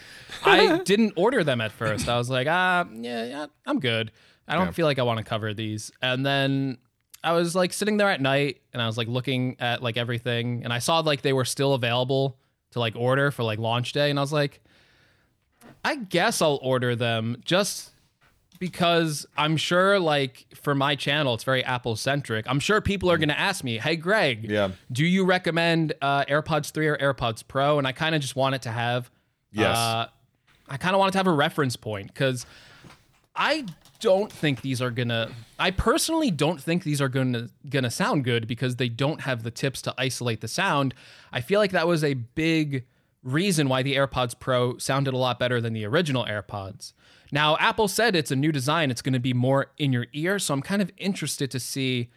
[0.46, 2.08] I didn't order them at first.
[2.10, 4.12] I was like, "Ah, yeah, yeah, I'm good.
[4.48, 4.72] I don't Yeah.
[4.72, 6.78] feel like I want to cover these." And then
[7.24, 10.64] I was like sitting there at night and I was like looking at like everything
[10.64, 12.38] and I saw like they were still available
[12.72, 14.62] to like order for like launch day and I was like
[15.84, 17.92] I guess I'll order them just
[18.62, 22.46] because I'm sure like for my channel it's very Apple centric.
[22.48, 24.70] I'm sure people are going to ask me, "Hey Greg, Yeah.
[24.92, 28.54] do you recommend uh, AirPods 3 or AirPods Pro?" And I kind of just want
[28.56, 29.10] it to have
[29.52, 29.76] Yes.
[29.76, 30.08] uh,
[30.70, 32.46] I kind of want it to have a reference point cuz
[33.36, 33.66] I
[34.00, 35.30] don't think these are gonna.
[35.58, 39.52] I personally don't think these are gonna gonna sound good because they don't have the
[39.52, 40.94] tips to isolate the sound.
[41.32, 42.86] I feel like that was a big
[43.24, 46.94] reason why the AirPods Pro sounded a lot better than the original AirPods.
[47.32, 50.40] Now, Apple said it's a new design; it's going to be more in your ear.
[50.40, 52.10] So I'm kind of interested to see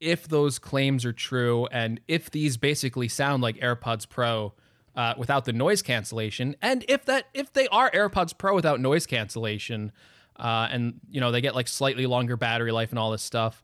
[0.00, 4.54] if those claims are true and if these basically sound like AirPods Pro
[4.94, 9.06] uh, without the noise cancellation, and if that if they are AirPods Pro without noise
[9.06, 9.92] cancellation,
[10.36, 13.62] uh, and you know they get like slightly longer battery life and all this stuff.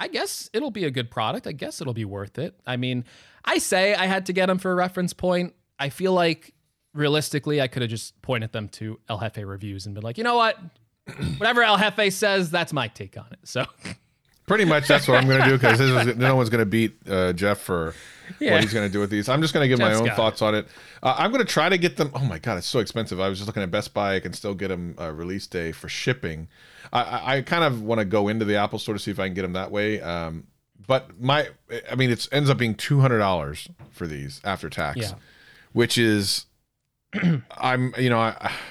[0.00, 1.46] I guess it'll be a good product.
[1.46, 2.58] I guess it'll be worth it.
[2.66, 3.04] I mean,
[3.44, 5.54] I say I had to get them for a reference point.
[5.78, 6.53] I feel like
[6.94, 10.24] realistically, I could have just pointed them to El Jefe reviews and been like, you
[10.24, 10.58] know what,
[11.36, 13.40] whatever El Jefe says, that's my take on it.
[13.44, 13.66] So
[14.46, 17.32] Pretty much that's what I'm going to do because no one's going to beat uh,
[17.32, 17.94] Jeff for
[18.38, 18.52] Yeah.
[18.52, 19.26] what he's going to do with these.
[19.30, 20.66] I'm just going to give Jeff's my own thoughts on it.
[21.02, 22.10] Uh, I'm going to try to get them.
[22.14, 23.18] Oh my god, it's so expensive.
[23.20, 24.16] I was just looking at Best Buy.
[24.16, 26.48] I can still get them uh, release day for shipping.
[26.92, 29.18] I, I, I kind of want to go into the Apple store to see if
[29.18, 30.02] I can get them that way.
[30.02, 30.46] Um,
[30.86, 31.48] but my,
[31.90, 35.12] I mean, it ends up being two hundred dollars for these after tax, Yeah.
[35.72, 36.44] which is,
[37.50, 38.52] I'm you know I.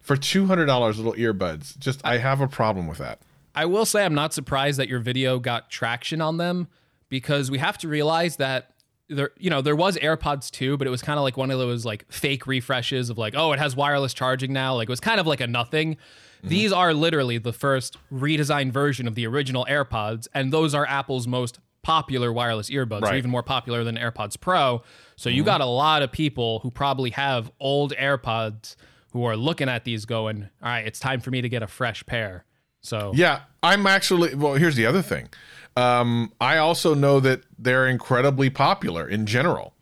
[0.00, 1.78] For two hundred dollars, little earbuds.
[1.78, 3.20] Just I have a problem with that.
[3.54, 6.68] I will say I'm not surprised that your video got traction on them
[7.08, 8.74] because we have to realize that
[9.08, 11.58] there you know there was AirPods too, but it was kind of like one of
[11.58, 15.00] those like fake refreshes of like oh it has wireless charging now like it was
[15.00, 15.94] kind of like a nothing.
[15.94, 16.48] Mm-hmm.
[16.48, 21.26] These are literally the first redesigned version of the original AirPods and those are Apple's
[21.26, 23.10] most popular wireless earbuds, Right.
[23.10, 24.82] They're even more popular than AirPods Pro.
[25.14, 28.74] So you got a lot of people who probably have old AirPods
[29.12, 31.68] who are looking at these going, "All right, it's time for me to get a
[31.68, 32.44] fresh pair."
[32.80, 34.34] So Yeah, I'm actually.
[34.34, 35.28] Well, here's the other thing.
[35.76, 39.74] Um, I also know that they're incredibly popular in general,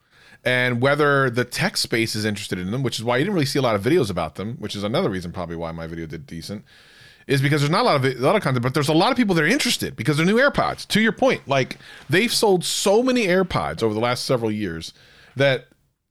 [0.44, 3.46] and whether the tech space is interested in them, which is why you didn't really
[3.46, 6.06] see a lot of videos about them, which is another reason probably why my video
[6.06, 6.64] did decent,
[7.26, 9.10] is because there's not a lot of a lot of content, but there's a lot
[9.10, 10.86] of people that are interested because they're new AirPods.
[10.88, 11.78] To your point, like
[12.10, 14.92] they've sold so many AirPods over the last several years
[15.36, 15.68] that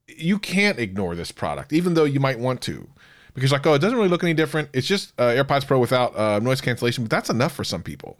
[0.08, 2.88] you can't ignore this product, even though you might want to.
[3.34, 4.68] Because like, oh, it doesn't really look any different.
[4.74, 8.18] It's just uh, AirPods Pro without uh, noise cancellation, but that's enough for some people.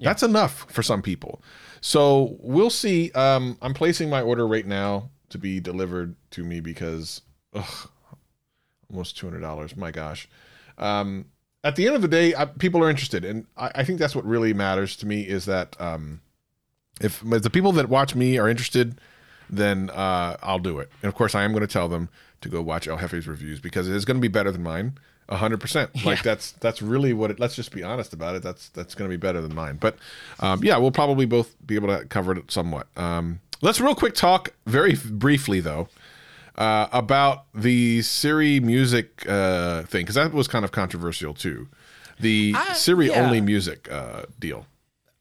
[0.00, 1.42] That's enough for some people.
[1.80, 3.12] So we'll see.
[3.12, 7.22] Um, I'm placing my order right now to be delivered to me because,
[7.54, 7.88] ugh,
[8.90, 9.76] almost two hundred dollars.
[9.76, 10.28] My gosh.
[10.76, 11.26] Um,
[11.64, 14.14] at the end of the day, I, people are interested, and I, I think that's
[14.14, 16.20] what really matters to me is that um,
[17.00, 19.00] if, if the people that watch me are interested,
[19.48, 20.90] then uh, I'll do it.
[21.02, 22.08] And of course, I am going to tell them
[22.40, 24.98] to go watch El Jefe's reviews because it is going to be better than mine.
[25.28, 25.90] A hundred percent.
[26.04, 27.38] Like that's that's really what it.
[27.38, 28.42] Let's just be honest about it.
[28.42, 29.78] That's that's going to be better than mine.
[29.80, 29.96] But
[30.40, 32.88] um, yeah, we'll probably both be able to cover it somewhat.
[32.96, 35.88] Um, let's real quick talk very briefly though
[36.56, 41.68] uh, about the Siri music uh, thing because that was kind of controversial too.
[42.20, 43.24] The I- Siri yeah.
[43.24, 44.66] only music uh, deal.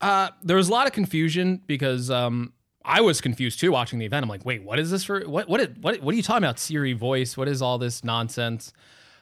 [0.02, 4.06] Uh, there was a lot of confusion because um, I was confused too watching the
[4.06, 4.24] event.
[4.24, 5.22] I'm like, wait, what is this for?
[5.22, 6.60] What what what what are you talking about?
[6.60, 7.38] Siri voice?
[7.38, 8.74] What is all this nonsense?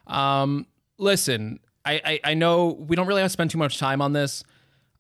[0.08, 0.66] Um,
[0.98, 4.14] listen, I, I I know we don't really have to spend too much time on
[4.14, 4.44] this.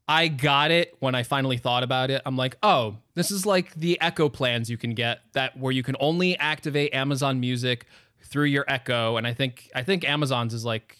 [0.09, 2.23] I got it when I finally thought about it.
[2.25, 5.83] I'm like, oh, this is like the Echo plans you can get that where you
[5.83, 7.85] can only activate Amazon Music
[8.23, 10.97] through your Echo, and I think I think Amazon's is like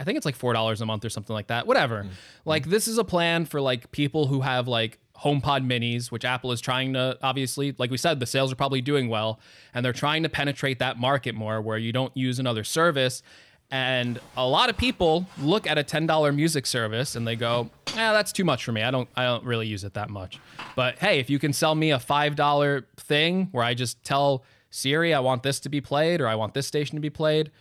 [0.00, 1.68] I think it's like four dollars a month or something like that.
[1.68, 2.02] Whatever.
[2.02, 2.10] Mm-hmm.
[2.44, 6.50] Like this is a plan for like people who have like HomePod minis, which Apple
[6.50, 9.38] is trying to obviously, like we said, the sales are probably doing well,
[9.72, 13.22] and they're trying to penetrate that market more where you don't use another service.
[13.70, 17.70] And a lot of people look at a ten dollar music service and they go,
[17.94, 18.82] "Yeah, that's too much for me.
[18.82, 20.40] I don't, I don't really use it that much."
[20.74, 24.44] But hey, if you can sell me a five dollar thing where I just tell
[24.70, 27.52] Siri I want this to be played or I want this station to be played,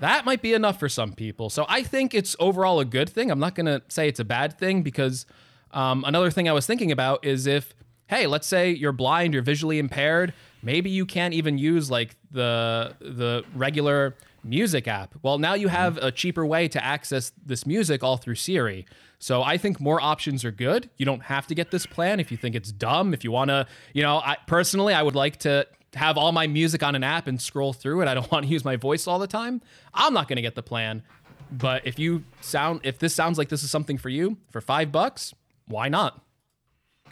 [0.00, 1.50] that might be enough for some people.
[1.50, 3.30] So I think it's overall a good thing.
[3.30, 5.26] I'm not going to say it's a bad thing because
[5.72, 7.74] um, another thing I was thinking about is if,
[8.06, 12.94] hey, let's say you're blind, you're visually impaired, maybe you can't even use like the
[13.00, 15.14] the regular music app.
[15.22, 18.86] Well, now you have a cheaper way to access this music all through Siri.
[19.18, 20.90] So I think more options are good.
[20.96, 23.12] You don't have to get this plan if you think it's dumb.
[23.12, 26.46] If you want to, you know, I personally I would like to have all my
[26.46, 28.08] music on an app and scroll through it.
[28.08, 29.60] I don't want to use my voice all the time.
[29.92, 31.02] I'm not going to get the plan.
[31.50, 34.92] But if you sound if this sounds like this is something for you for 5
[34.92, 35.34] bucks,
[35.66, 36.22] why not?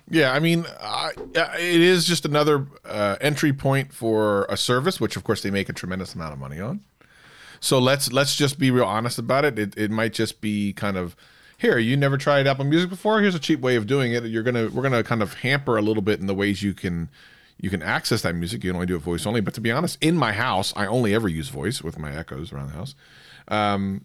[0.09, 5.17] Yeah, I mean, I, it is just another uh, entry point for a service, which
[5.17, 6.83] of course they make a tremendous amount of money on.
[7.61, 9.59] So let's let's just be real honest about it.
[9.59, 11.17] It, it might just be kind of
[11.59, 11.79] here.
[11.79, 13.21] You never tried Apple Music before.
[13.21, 14.25] Here's a cheap way of doing it.
[14.25, 17.09] You're gonna we're gonna kind of hamper a little bit in the ways you can
[17.59, 18.63] you can access that music.
[18.63, 19.41] You can only do it voice only.
[19.41, 22.53] But to be honest, in my house, I only ever use voice with my echoes
[22.53, 22.95] around the house.
[23.49, 24.05] Um,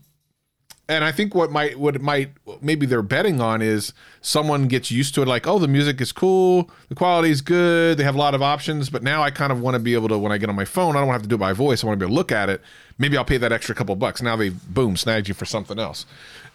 [0.89, 5.15] and I think what might what might maybe they're betting on is someone gets used
[5.15, 8.17] to it, like, oh, the music is cool, the quality is good, they have a
[8.17, 10.37] lot of options, but now I kind of want to be able to when I
[10.37, 11.83] get on my phone, I don't have to do it by voice.
[11.83, 12.61] I want to be able to look at it.
[12.97, 14.21] Maybe I'll pay that extra couple bucks.
[14.21, 16.05] Now they boom snagged you for something else,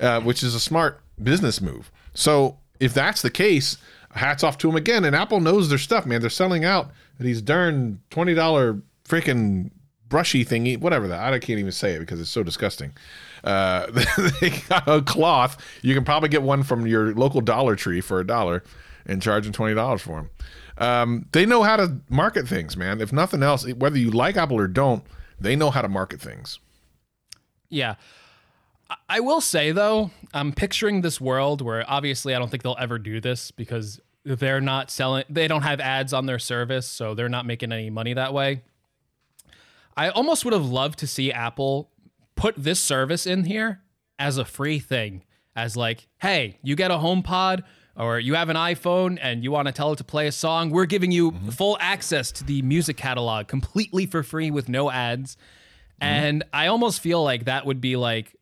[0.01, 1.91] uh, which is a smart business move.
[2.15, 3.79] So if that's the case,
[4.13, 5.05] hats off to them again.
[5.05, 6.21] And Apple knows their stuff, man.
[6.21, 9.71] They're selling out these darn twenty dollar freaking
[10.09, 11.33] brushy thingy, whatever that.
[11.33, 12.93] I can't even say it because it's so disgusting.
[13.47, 13.87] Uh,
[14.87, 15.57] a cloth.
[15.81, 18.65] You can probably get one from your local Dollar Tree for a dollar,
[19.07, 20.31] and charging twenty dollars for them.
[20.79, 23.01] Um, they know how to market things, man.
[23.01, 25.05] If nothing else, whether you like Apple or don't,
[25.41, 26.59] they know how to market things.
[27.69, 27.95] Yeah.
[29.09, 32.99] I will say though, I'm picturing this world where obviously I don't think they'll ever
[32.99, 37.29] do this because they're not selling they don't have ads on their service, so they're
[37.29, 38.63] not making any money that way.
[39.97, 41.91] I almost would have loved to see Apple
[42.37, 43.83] put this service in here
[44.19, 45.25] as a free thing.
[45.57, 47.63] As like, hey, you get a HomePod
[47.97, 50.71] or you have an iPhone and you want to tell it to play a song,
[50.71, 51.49] we're giving you mm-hmm.
[51.49, 55.37] full access to the music catalog completely for free with no ads.
[56.01, 56.05] Mm-hmm.
[56.05, 58.37] And I almost feel like that would be like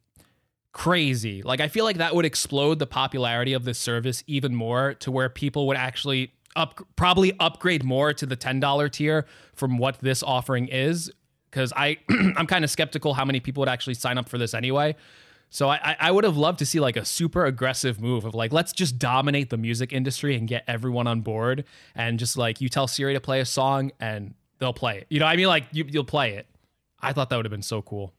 [0.72, 1.42] crazy.
[1.42, 5.12] Like I feel like that would explode the popularity of this service even more to
[5.12, 10.22] where people would actually up probably upgrade more to the $10 tier from what this
[10.22, 11.12] offering is
[11.54, 11.98] because I
[12.36, 14.96] I'm kind of skeptical how many people would actually sign up for this anyway.
[15.50, 18.52] So I, I- would have loved to see like a super aggressive move of like
[18.52, 21.64] let's just dominate the music industry and get everyone on board
[21.94, 25.06] and just like you tell Siri to play a song and they'll play it.
[25.10, 26.46] You know, what I mean like you, you'll play it.
[27.00, 28.12] I thought that would have been so cool.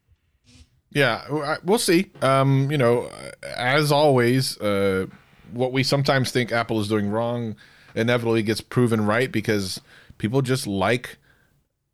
[0.92, 2.12] Yeah, we'll see.
[2.22, 3.10] Um, you know,
[3.44, 5.08] as always, uh,
[5.52, 7.58] what we sometimes think Apple is doing wrong
[7.96, 9.82] inevitably gets proven right because
[10.18, 11.18] people just like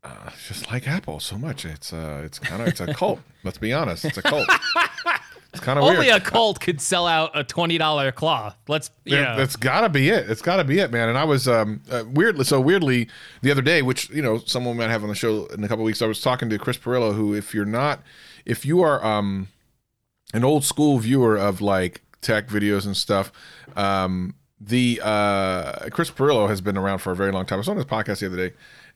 [0.04, 1.64] uh, just like Apple so much.
[1.64, 3.20] It's uh, it's kind of it's a cult.
[3.44, 4.48] Let's be honest, it's a cult.
[5.52, 6.16] It's kind of Only weird.
[6.22, 8.56] a cult could sell out a twenty dollar cloth.
[8.68, 9.36] Let's you Yeah, know.
[9.36, 10.30] that's gotta be it.
[10.30, 11.08] It's gotta be it, man.
[11.10, 13.08] And I was um uh, weirdly so weirdly
[13.42, 15.84] the other day, which you know someone might have on the show in a couple
[15.84, 16.00] weeks.
[16.02, 18.00] I was talking to Chris Pirillo, who if you're not,
[18.46, 19.48] if you are um
[20.32, 23.30] an old school viewer of like tech videos and stuff,
[23.76, 27.56] um the uh Chris Pirillo has been around for a very long time.
[27.56, 28.54] I was on his podcast the other day,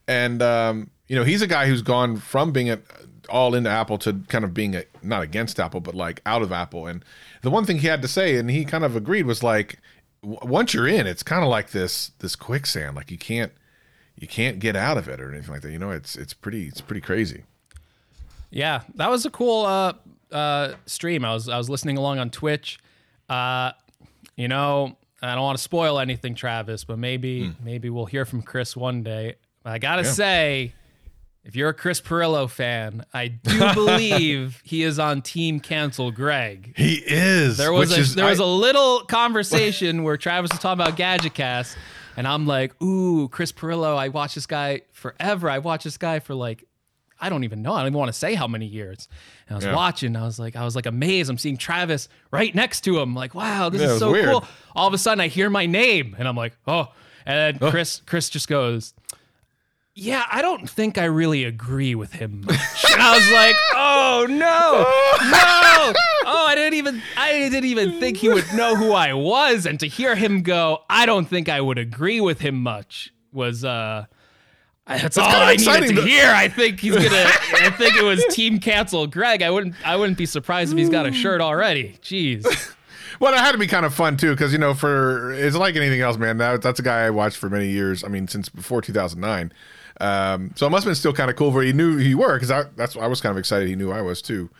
[0.08, 2.80] and um you know he's a guy who's gone from being a
[3.28, 6.52] all into Apple to kind of being a, not against Apple, but like out of
[6.52, 6.86] Apple.
[6.86, 7.04] And
[7.42, 9.80] the one thing he had to say, and he kind of agreed, was like,
[10.22, 12.96] w- once you're in, it's kind of like this this quicksand.
[12.96, 13.52] Like you can't
[14.16, 15.72] you can't get out of it or anything like that.
[15.72, 17.44] You know, it's it's pretty it's pretty crazy.
[18.50, 19.94] Yeah, that was a cool uh
[20.32, 21.24] uh, stream.
[21.24, 22.78] I was I was listening along on Twitch.
[23.28, 23.72] Uh,
[24.36, 28.42] you know, I don't want to spoil anything, Travis, but maybe maybe we'll hear from
[28.42, 29.36] Chris one day.
[29.68, 30.72] I gotta say,
[31.44, 36.72] if you're a Chris Pirillo fan, I do believe he is on Team Cancel Greg.
[36.76, 37.56] He is.
[37.56, 40.96] There was a, is- there was I- a little conversation where Travis was talking about
[40.98, 41.76] GadgetCast,
[42.16, 43.96] and I'm like, "Ooh, Chris Pirillo!
[43.96, 45.48] I watched this guy forever.
[45.50, 46.64] I watched this guy for like,
[47.20, 47.72] I don't even know.
[47.74, 49.08] I don't even want to say how many years."
[49.48, 49.74] And I was Yeah.
[49.74, 50.16] watching.
[50.16, 51.28] I was like, I was like amazed.
[51.30, 53.14] I'm seeing Travis right next to him.
[53.14, 54.26] Like, wow, this Yeah, is so weird.
[54.30, 54.44] cool.
[54.74, 56.88] All of a sudden, I hear my name, and I'm like, oh.
[57.28, 58.94] And then Chris Chris just goes.
[59.98, 62.42] Yeah, I don't think I really agree with him.
[62.46, 64.36] much." and I was like, "Oh no,
[65.30, 65.94] no!
[66.26, 69.80] Oh, I didn't even, I didn't even think he would know who I was." And
[69.80, 74.04] to hear him go, "I don't think I would agree with him much," was uh,
[74.86, 76.30] that's all I needed to to- hear.
[76.30, 77.08] I think he's gonna.
[77.08, 79.40] I think it was Team Cancel Greg.
[79.40, 81.98] I wouldn't, I wouldn't be surprised if he's got a shirt already.
[82.02, 82.44] Jeez.
[83.18, 85.74] Well, it had to be kind of fun too, because you know, for it's like
[85.74, 86.36] anything else, man.
[86.36, 88.04] That, that's a guy I watched for many years.
[88.04, 89.52] I mean, since before 2009.
[90.00, 92.38] Um, so it must have been still kind of cool for he knew you were,
[92.38, 94.50] because that's I was kind of excited he knew I was too.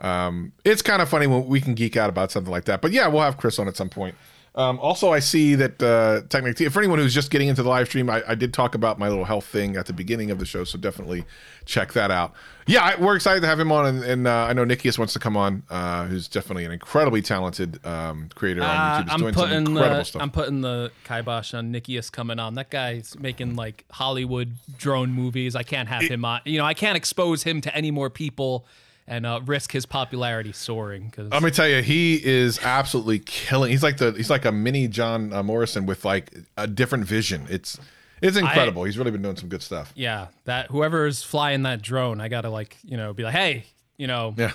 [0.00, 2.80] Um, it's kind of funny when we can geek out about something like that.
[2.80, 4.14] But yeah, we'll have Chris on at some point.
[4.52, 7.86] Um, also, I see that uh, technically, for anyone who's just getting into the live
[7.86, 10.44] stream, I, I did talk about my little health thing at the beginning of the
[10.44, 11.24] show, so definitely
[11.66, 12.32] check that out.
[12.66, 15.12] Yeah, I, we're excited to have him on, and, and uh, I know Nikias wants
[15.12, 19.02] to come on, uh, who's definitely an incredibly talented um, creator on Uh, YouTube.
[19.04, 20.22] He's I'm doing some putting incredible the stuff.
[20.22, 22.54] I'm putting the kibosh on Nikias coming on.
[22.54, 25.54] That guy's making like Hollywood drone movies.
[25.54, 26.40] I can't have him on.
[26.44, 28.66] You know, I can't expose him to any more people
[29.06, 31.06] and uh, risk his popularity soaring.
[31.06, 33.70] Because Let me tell you, he is absolutely killing.
[33.70, 37.46] He's like the he's like a mini John uh, Morrison with like a different vision.
[37.50, 37.78] It's
[38.22, 38.84] it's incredible.
[38.84, 39.92] he's really been doing some good stuff.
[39.96, 43.64] yeah, that whoever's flying that drone, I gotta like you know be like, hey,
[43.96, 44.52] you know, Yeah,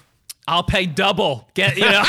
[0.47, 1.47] I'll pay double.
[1.55, 2.03] Get you know.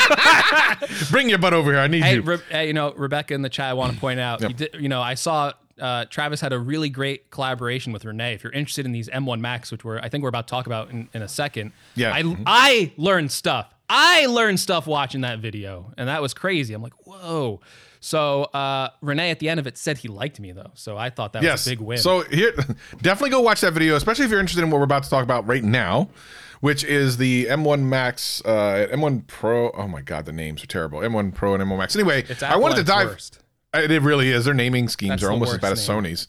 [1.11, 1.79] bring your butt over here.
[1.79, 2.21] I need Hey, you.
[2.21, 4.75] Re- hey, you know, Rebecca in the chat, I want to point out, you, did,
[4.79, 8.33] you know, I saw uh, Travis had a really great collaboration with Rene.
[8.33, 10.65] If you're interested in these M1 Max, which we're, I think we're about to talk
[10.65, 11.71] about in, in a second.
[11.95, 12.13] Yeah.
[12.13, 12.43] I, Mhm.
[12.45, 13.73] I learned stuff.
[13.89, 16.73] I learned stuff watching that video, and that was crazy.
[16.73, 17.61] I'm like, whoa.
[17.99, 21.09] So uh, Rene at the end of it said he liked me though, so I
[21.09, 21.53] thought that yes.
[21.65, 21.97] was a big win.
[21.97, 22.51] So here,
[23.01, 25.23] definitely go watch that video, especially if you're interested in what we're about to talk
[25.23, 26.09] about right now,
[26.59, 29.71] which is the M1 Max, uh, M1 Pro.
[29.71, 30.99] Oh my God, the names are terrible.
[30.99, 31.95] M1 Pro and M1 Max.
[31.95, 33.07] Anyway, I wanted to Apple at its dive.
[33.07, 33.39] worst.
[33.73, 34.45] It really is.
[34.45, 36.03] Their naming schemes That's are almost as bad as name.
[36.03, 36.27] Sony's.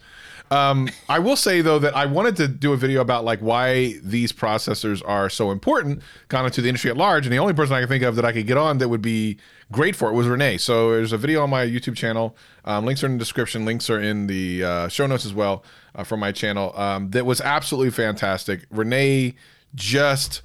[0.51, 3.99] Um, I will say though that I wanted to do a video about like why
[4.03, 7.27] these processors are so important, kind of to the industry at large.
[7.27, 9.03] And the only person I can think of that I could get on that would
[9.03, 9.39] be
[9.71, 10.57] great for it was Rene.
[10.59, 12.35] So there's a video on my YouTube channel.
[12.65, 13.65] Um, links are in the description.
[13.67, 15.65] Links are in the uh, show notes as well
[15.95, 16.73] uh, from my channel.
[16.79, 18.65] Um, that was absolutely fantastic.
[18.71, 19.35] Rene
[19.75, 20.41] just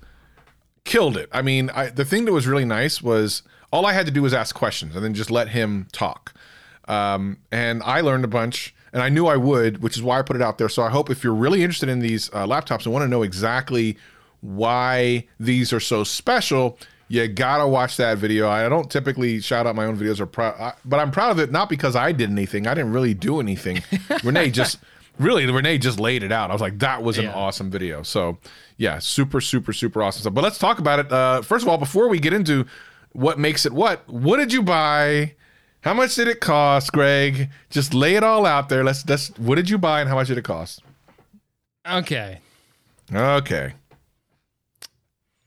[0.84, 1.30] killed it.
[1.32, 3.42] I mean, I, the thing that was really nice was
[3.72, 6.34] all I had to do was ask questions and then just let him talk.
[6.88, 10.22] Um, and I learned a bunch, and I knew I would, which is why I
[10.22, 10.70] put it out there.
[10.70, 13.24] So I hope if you're really interested in these uh, laptops and want to know
[13.24, 13.98] exactly
[14.42, 16.78] why these are so special,
[17.08, 18.50] you gotta watch that video.
[18.50, 21.52] I don't typically shout out my own videos or proud, but I'm proud of it
[21.52, 22.68] not because I did anything.
[22.68, 23.82] I didn't really do anything.
[24.24, 24.80] Rene just
[25.20, 26.50] really Rene just laid it out.
[26.50, 27.34] I was like, that was an Yeah.
[27.36, 28.04] awesome video.
[28.04, 28.38] So
[28.78, 30.34] yeah, super, super, super awesome stuff.
[30.34, 31.12] But let's talk about it.
[31.12, 32.66] Uh, first of all, before we get into
[33.12, 35.36] what makes it what, what did you buy?
[35.84, 37.50] How much did it cost, Greg?
[37.70, 38.84] Just lay it all out there.
[38.84, 40.82] Let's let's what did you buy and how much did it cost?
[41.90, 42.40] Okay,
[43.14, 43.74] Okay.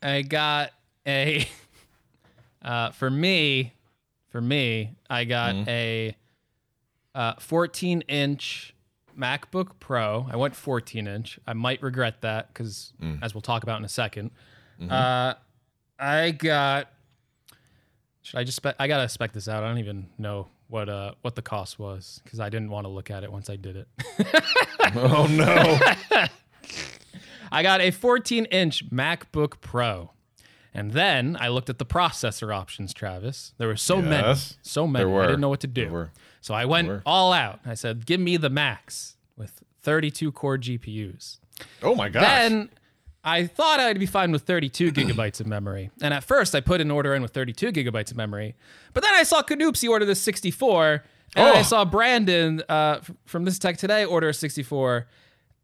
[0.02, 0.70] I got
[1.06, 1.46] a.
[2.62, 3.72] Uh, for me,
[4.30, 5.68] for me, I got Mm-hmm.
[5.68, 6.16] a
[7.14, 8.74] uh, 14 inch
[9.16, 10.26] MacBook Pro.
[10.28, 11.38] I went 14 inch.
[11.46, 13.20] I might regret that because, Mm.
[13.22, 14.30] as we'll talk about in a 2nd
[14.80, 14.90] Mm-hmm.
[14.90, 15.34] uh,
[16.00, 16.88] I got.
[18.26, 18.56] Should I just?
[18.56, 19.62] Spe- I gotta spec this out.
[19.62, 22.88] I don't even know what uh what the cost was because I didn't want to
[22.88, 23.88] look at it once I did it.
[24.96, 25.78] Oh no.
[27.52, 30.10] I got a 14 inch MacBook Pro.
[30.74, 33.52] And then I looked at the processor options, Travis.
[33.58, 35.04] There were so many, so many.
[35.04, 35.22] there were.
[35.22, 35.84] I didn't know what to do.
[35.84, 36.12] There were.
[36.40, 37.60] So I went all out.
[37.64, 41.38] I said, give me the max with 32 core GPUs.
[41.82, 42.22] Oh my gosh.
[42.24, 42.70] Then
[43.26, 45.90] I thought I'd be fine with 32 gigabytes of memory.
[46.00, 48.54] And at first, I put an order in with 32 gigabytes of memory.
[48.94, 51.04] But then I saw Canoopsy order the 64.
[51.34, 51.52] And Oh.
[51.52, 55.08] I saw Brandon uh, from This Tech Today order a 64.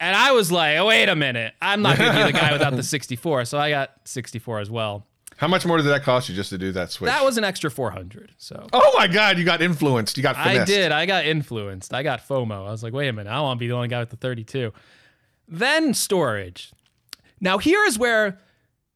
[0.01, 1.55] And I was like, oh, wait a minute.
[1.63, 3.45] I'm not going to be the guy without the 64.
[3.45, 5.07] So I got 64 as well.
[5.37, 7.09] How much more did that cost you just to do that switch?
[7.09, 8.33] That was an extra 400.
[8.39, 10.17] So oh my god, you got influenced.
[10.17, 10.93] You got I did.
[10.93, 11.95] I got influenced.
[11.95, 12.67] I got FOMO.
[12.67, 13.31] I was like, wait a minute.
[13.31, 14.73] I don't want to be the only guy with the 32.
[15.49, 16.73] Then storage.
[17.43, 18.39] Now, here is where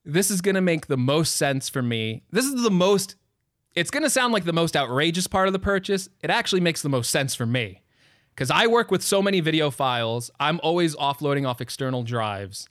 [0.05, 2.22] this is going to make the most sense for me.
[2.30, 3.16] This is the most,
[3.74, 6.09] it's going to sound like the most outrageous part of the purchase.
[6.22, 7.82] It actually makes the most sense for me
[8.30, 10.30] because I work with so many video files.
[10.38, 12.68] I'm always offloading off external drives.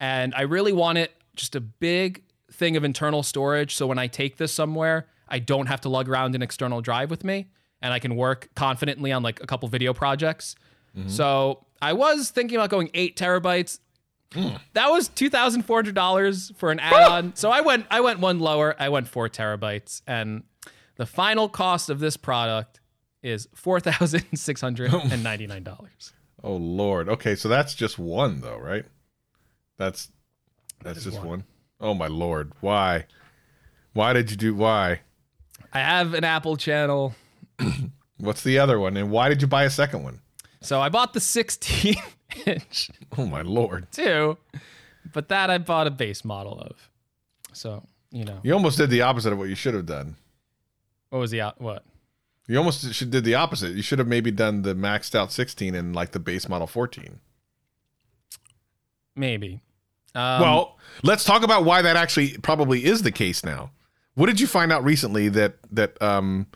[0.00, 3.74] And I really want it just a big thing of internal storage.
[3.74, 7.10] So when I take this somewhere, I don't have to lug around an external drive
[7.10, 7.50] with me
[7.82, 10.56] and I can work confidently on like a couple video projects.
[10.96, 11.08] Mm-hmm.
[11.08, 13.80] So I was thinking about going eight terabytes.
[14.32, 14.60] Mm.
[14.74, 17.34] That was two thousand four hundred dollars for an add-on.
[17.34, 18.76] so I went I went one lower.
[18.78, 20.44] I went four terabytes, and
[20.96, 22.80] the final cost of this product
[23.22, 26.12] is four thousand six hundred and ninety nine dollars.
[26.44, 27.08] oh lord.
[27.08, 28.84] Okay, so that's just one though, right?
[29.76, 30.10] That's
[30.82, 31.28] that's that just one.
[31.28, 31.44] one.
[31.80, 32.52] Oh my lord.
[32.60, 33.06] Why?
[33.92, 35.00] Why did you do why?
[35.72, 37.14] I have an Apple channel.
[38.18, 38.96] What's the other one?
[38.96, 40.20] And why did you buy a second one?
[40.60, 41.96] So I bought the 16
[43.18, 43.90] Oh my lord.
[43.92, 44.38] Too,
[45.12, 46.88] But that I bought a base model of.
[47.52, 48.40] So, you know.
[48.42, 50.16] You almost did the opposite of what you should have done.
[51.10, 51.84] What was the what?
[52.46, 53.76] You almost should did the opposite.
[53.76, 57.20] You should have maybe done the maxed out 16 and like the base model 14.
[59.16, 59.60] Maybe.
[60.14, 63.70] Um, well, let's talk about why that actually probably is the case now.
[64.14, 66.46] What did you find out recently that that um,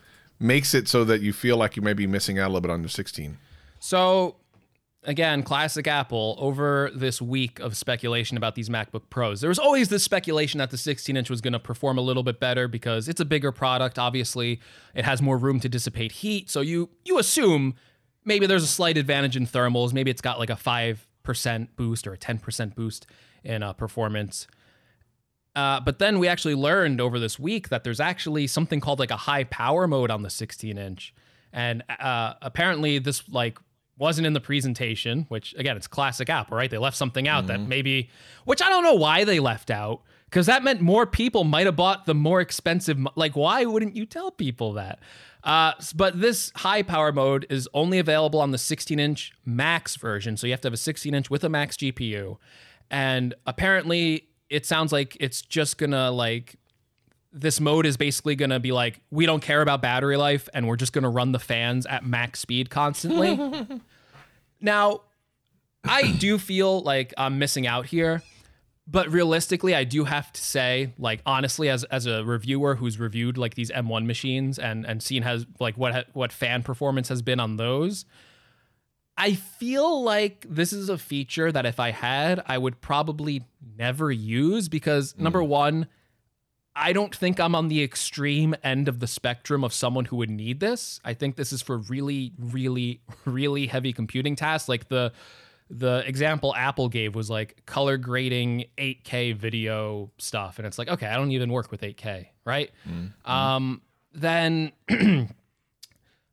[0.40, 2.70] makes it so that you feel like you may be missing out a little bit
[2.70, 3.38] on the 16?
[3.78, 4.36] So
[5.04, 9.40] again, classic Apple over this week of speculation about these MacBook Pros.
[9.40, 12.22] There was always this speculation that the 16 inch was going to perform a little
[12.22, 13.98] bit better because it's a bigger product.
[13.98, 14.60] Obviously,
[14.94, 16.50] it has more room to dissipate heat.
[16.50, 17.74] So you you assume
[18.24, 19.92] maybe there's a slight advantage in thermals.
[19.92, 23.06] Maybe it's got like a five percent boost or a 10% boost
[23.42, 24.46] in uh, performance.
[25.56, 29.10] Uh, but then we actually learned over this week that there's actually something called like
[29.10, 31.14] a high power mode on the 16 inch,
[31.52, 33.58] and uh, apparently this like
[33.98, 35.26] wasn't in the presentation.
[35.28, 36.70] Which again, it's classic Apple, right?
[36.70, 38.10] They left something out that maybe,
[38.44, 41.76] which I don't know why they left out, because that meant more people might have
[41.76, 42.98] bought the more expensive.
[43.16, 44.98] Like, why wouldn't you tell people that?
[45.44, 50.36] Uh, but this high power mode is only available on the 16 inch Max version,
[50.36, 52.38] so you have to have a 16 inch with a Max GPU,
[52.90, 56.56] and apparently it sounds like it's just gonna like
[57.34, 60.68] this mode is basically going to be like we don't care about battery life and
[60.68, 63.66] we're just going to run the fans at max speed constantly.
[64.60, 65.00] now,
[65.84, 68.22] I do feel like I'm missing out here,
[68.86, 73.36] but realistically, I do have to say like honestly as as a reviewer who's reviewed
[73.36, 77.40] like these M1 machines and and seen has like what what fan performance has been
[77.40, 78.04] on those,
[79.18, 83.42] I feel like this is a feature that if I had, I would probably
[83.76, 85.48] never use because number hmm.
[85.48, 85.86] one,
[86.76, 90.30] I don't think I'm on the extreme end of the spectrum of someone who would
[90.30, 91.00] need this.
[91.04, 94.68] I think this is for really, really, really heavy computing tasks.
[94.68, 95.12] Like the
[95.70, 101.06] the example Apple gave was like color grading 8K video stuff, and it's like, okay,
[101.06, 102.70] I don't even work with 8K, right?
[103.24, 103.80] Um,
[104.12, 104.72] then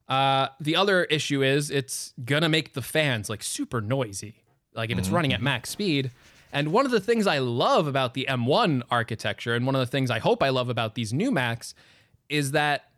[0.08, 4.98] uh, the other issue is it's gonna make the fans like super noisy, like if
[4.98, 6.12] it's running at max speed.
[6.52, 9.86] And one of the things I love about the M1 architecture, and one of the
[9.86, 11.74] things I hope I love about these new Macs,
[12.30, 12.89] is that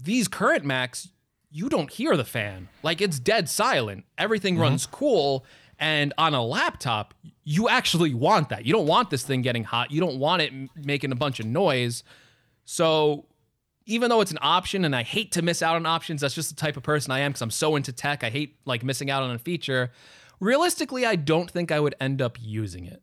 [0.00, 1.08] these current Macs,
[1.50, 2.68] you don't hear the fan.
[2.82, 4.04] Like it's dead silent.
[4.16, 4.62] Everything mm-hmm.
[4.62, 5.44] runs cool.
[5.78, 7.12] And on a laptop,
[7.44, 8.64] you actually want that.
[8.64, 9.90] You don't want this thing getting hot.
[9.90, 12.04] You don't want it m- making a bunch of noise.
[12.64, 13.26] So
[13.86, 16.50] even though it's an option and I hate to miss out on options, that's just
[16.50, 18.22] the type of person I am because I'm so into tech.
[18.22, 19.90] I hate like missing out on a feature.
[20.42, 23.00] Realistically, I don't think I would end up using it.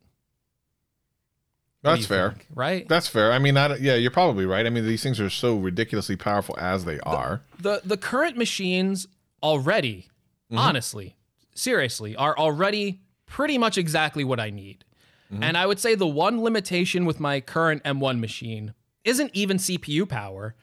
[1.79, 2.31] What That's fair.
[2.31, 2.89] think, right?
[2.89, 3.31] That's fair.
[3.31, 4.65] I mean, I, yeah, you're probably right.
[4.65, 7.41] I mean, these things are so ridiculously powerful as they are.
[7.57, 9.07] the the current machines
[9.41, 10.09] already,
[10.51, 10.57] mm-hmm.
[10.57, 11.15] honestly,
[11.55, 14.83] seriously, are already pretty much exactly what I need.
[15.31, 15.41] Mm-hmm.
[15.41, 18.73] And I would say the one limitation with my current M1 machine
[19.05, 20.55] isn't even CPU power.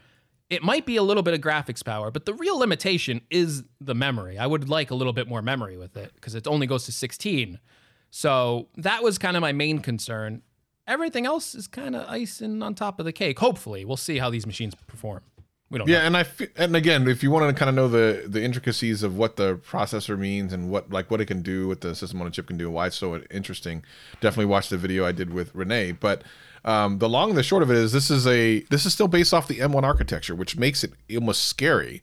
[0.49, 3.95] It might be a little bit of graphics power, but the real limitation is the
[3.95, 4.39] memory.
[4.39, 6.93] I would like a little bit more memory with it because it only goes to
[6.93, 7.59] 16.
[8.11, 10.43] So that was kind of my main concern.
[10.87, 13.41] Everything else is kind of icing on top of the cake.
[13.41, 15.23] Hopefully, we'll see how these machines perform.
[15.69, 15.95] We don't know.
[15.95, 16.25] Yeah, and I
[16.55, 19.57] and again, if you want to kind of know the the intricacies of what the
[19.57, 22.47] processor means and what like what it can do, what the system on a chip
[22.47, 23.83] can do, and why it's so interesting,
[24.21, 25.93] definitely watch the video I did with Rene.
[25.93, 26.23] But
[26.67, 29.09] um, the long and the short of it is, this is a this is still
[29.09, 32.03] based off the M1 architecture, which makes it almost scary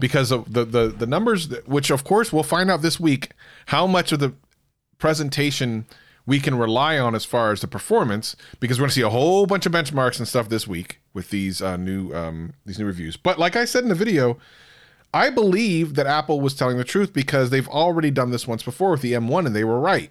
[0.00, 3.32] because of the the the numbers, that, which of course we'll find out this week
[3.66, 4.32] how much of the
[4.98, 5.86] presentation
[6.24, 9.10] we can rely on as far as the performance because we're going to see a
[9.10, 12.86] whole bunch of benchmarks and stuff this week with these uh, new um, these new
[12.86, 13.16] reviews.
[13.16, 14.38] But like I said in the video,
[15.12, 18.90] I believe that Apple was telling the truth because they've already done this once before
[18.90, 20.10] with the M1 and they were right.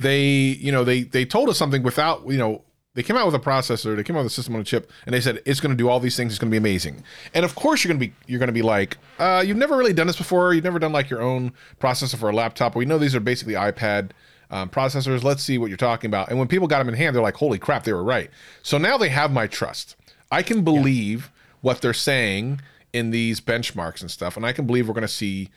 [0.00, 2.62] They you know they they told us something without you know
[2.94, 4.90] they came out with a processor they came out with a system on a chip
[5.06, 7.02] and they said it's going to do all these things it's going to be amazing.
[7.34, 9.76] And of course you're going to be you're going to be like uh, you've never
[9.76, 12.74] really done this before you've never done like your own processor for a laptop.
[12.74, 14.10] We know these are basically ipad
[14.50, 16.28] um, processors let's see what you're talking about.
[16.28, 18.30] And when people got them in hand they're like holy crap they were right.
[18.62, 19.96] So now they have my trust.
[20.30, 21.30] I can believe
[21.60, 22.60] what they're saying
[22.92, 25.50] in these benchmarks and stuff and i can believe we're going to see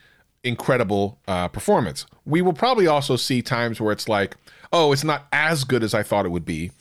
[0.44, 2.06] incredible uh, performance.
[2.26, 4.36] We will probably also see times where it's like,
[4.74, 6.72] oh, it's not as good as I thought it would be.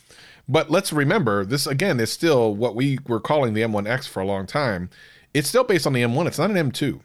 [0.47, 4.25] But let's remember, this again is still what we were calling the M1X for a
[4.25, 4.89] long time.
[5.33, 6.99] It's still based on the M1, it's not an M2,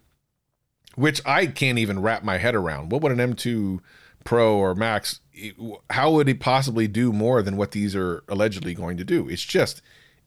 [0.97, 2.91] which I can't even wrap my head around.
[2.91, 3.81] What would an M2
[4.25, 5.21] Pro or Max,
[5.91, 9.29] how would it possibly do more than what these are allegedly going to do?
[9.29, 9.81] It's just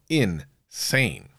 [0.08, 1.30] insane.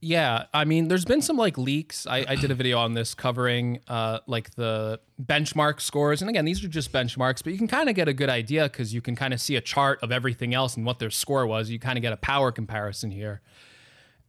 [0.00, 2.06] Yeah, I mean, there's been some like leaks.
[2.06, 6.44] I, I did a video on this covering uh, like the benchmark scores, and again,
[6.44, 9.00] these are just benchmarks, but you can kind of get a good idea because you
[9.00, 11.70] can kind of see a chart of everything else and what their score was.
[11.70, 13.40] You kind of get a power comparison here,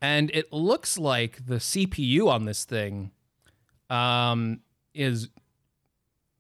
[0.01, 3.11] and it looks like the CPU on this thing
[3.89, 4.61] um,
[4.93, 5.29] is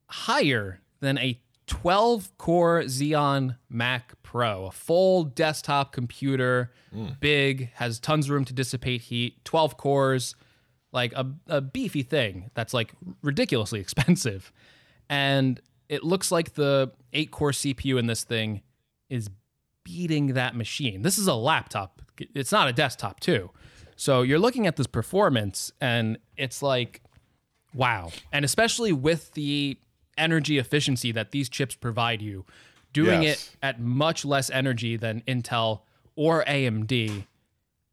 [0.07, 6.71] higher than a 12 core Xeon Mac Pro, a full desktop computer,
[7.19, 10.35] big, has tons of room to dissipate heat, 12 cores,
[10.93, 14.51] like a, a beefy thing that's like ridiculously expensive.
[15.09, 18.61] And it looks like the eight core CPU in this thing
[19.09, 19.29] is
[19.83, 21.01] beating that machine.
[21.01, 23.51] This is a laptop, it's not a desktop, too.
[23.95, 27.01] So you're looking at this performance, and it's like,
[27.73, 28.11] wow.
[28.31, 29.79] And especially with the
[30.17, 32.45] energy efficiency that these chips provide you,
[32.93, 33.49] doing Yes.
[33.51, 35.81] it at much less energy than Intel
[36.15, 37.25] or AMD.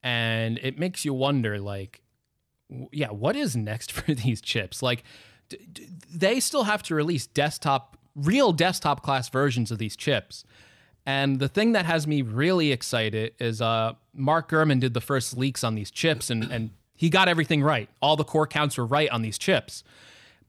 [0.03, 2.03] And it makes you wonder, like,
[2.93, 4.83] yeah, what is next for these chips?
[4.83, 5.05] Like,
[5.49, 10.45] d- d- they still have to release desktop, real desktop class versions of these chips.
[11.07, 15.37] And the thing that has me really excited is uh, Mark Gurman did the first
[15.37, 17.91] leaks on these chips, and, and he got everything right.
[18.01, 19.85] All the core counts were right on these chips.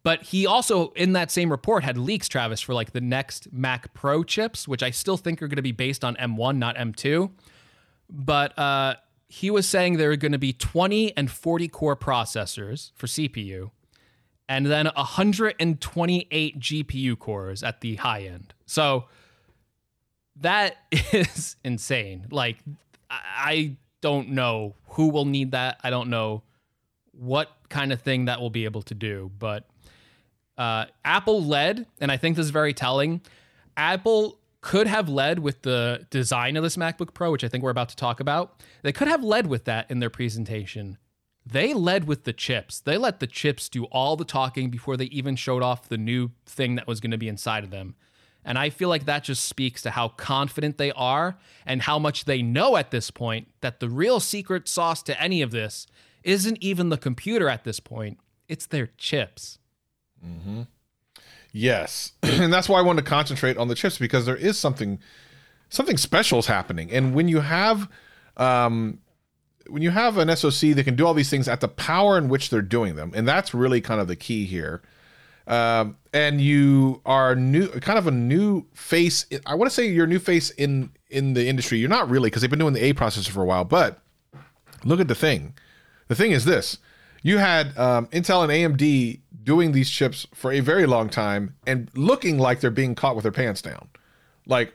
[0.05, 3.91] But he also, in that same report, had leaks, Travis, for like the next Mac
[3.95, 7.31] Pro chips, which I still think are going to be based on M1, not M2.
[8.07, 8.97] But uh,
[9.29, 13.71] he was saying there are going to be 20 and 40 core processors for CPU,
[14.47, 18.53] and then 128 GPU cores at the high end.
[18.67, 19.05] So
[20.35, 22.27] that is insane.
[22.29, 22.57] Like,
[23.09, 25.79] I don't know who will need that.
[25.83, 26.43] I don't know
[27.11, 29.67] what kind of thing that will be able to do, but
[30.57, 33.21] uh, Apple led, and I think this is very telling.
[33.77, 37.69] Apple could have led with the design of this MacBook Pro, which I think we're
[37.69, 38.63] about to talk about.
[38.81, 40.97] They could have led with that in their presentation.
[41.45, 42.79] They led with the chips.
[42.79, 46.31] They let the chips do all the talking before they even showed off the new
[46.47, 47.95] thing that was going to be inside of them.
[48.43, 52.25] And I feel like that just speaks to how confident they are and how much
[52.25, 55.85] they know at this point that the real secret sauce to any of this
[56.23, 59.59] isn't even the computer at this point, it's their chips.
[61.57, 64.99] Yes, and that's why I wanted to concentrate on the chips because there is something
[65.69, 67.89] something special is happening, and when you have
[68.35, 68.99] um,
[69.67, 72.27] when you have an SoC that can do all these things at the power in
[72.27, 74.81] which they're doing them, and that's really kind of the key here.
[75.47, 79.25] Um, and you are new, kind of a new face.
[79.45, 81.77] I want to say you're a new face in in the industry.
[81.77, 84.01] You're not really because they've been doing the A processor for a while, but
[84.83, 85.53] look at the thing.
[86.07, 86.79] The thing is this:
[87.21, 91.89] you had um, Intel and AMD doing these chips for a very long time and
[91.95, 93.87] looking like they're being caught with their pants down.
[94.45, 94.73] Like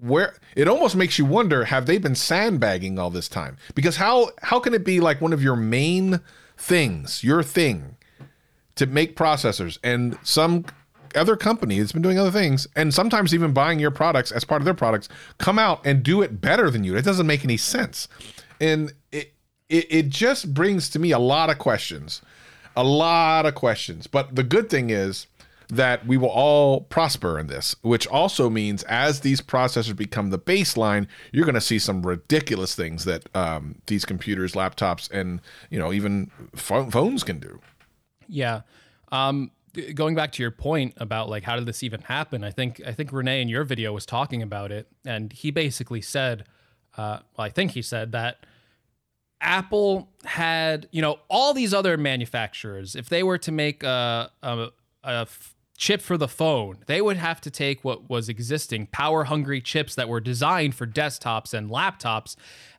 [0.00, 3.56] where it almost makes you wonder: have they been sandbagging all this time?
[3.74, 6.20] Because how how can it be like one of your main
[6.56, 7.96] things, your thing,
[8.74, 10.64] to make processors, and some
[11.14, 14.60] other company that's been doing other things, and sometimes even buying your products as part
[14.60, 15.08] of their products,
[15.38, 16.96] come out and do it better than you?
[16.96, 18.08] It doesn't make any sense,
[18.60, 19.34] and it
[19.68, 22.22] it, it just brings to me a lot of questions,
[22.76, 24.06] a lot of questions.
[24.06, 25.26] But the good thing is
[25.68, 30.38] that we will all prosper in this, which also means as these processors become the
[30.38, 35.78] baseline, you're going to see some ridiculous things that um, these computers, laptops, and you
[35.78, 37.60] know even pho- phones can do.
[38.28, 38.62] Yeah.
[39.10, 39.50] Um,
[39.94, 42.44] going back to your point about like how did this even happen?
[42.44, 46.00] I think I think Rene in your video was talking about it, and he basically
[46.00, 46.44] said,
[46.96, 48.46] uh, well, I think he said that
[49.40, 52.96] Apple had you know all these other manufacturers.
[52.96, 54.68] If they were to make a, a,
[55.04, 59.24] a f- chip for the phone, they would have to take what was existing power
[59.24, 62.36] hungry chips that were designed for desktops and laptops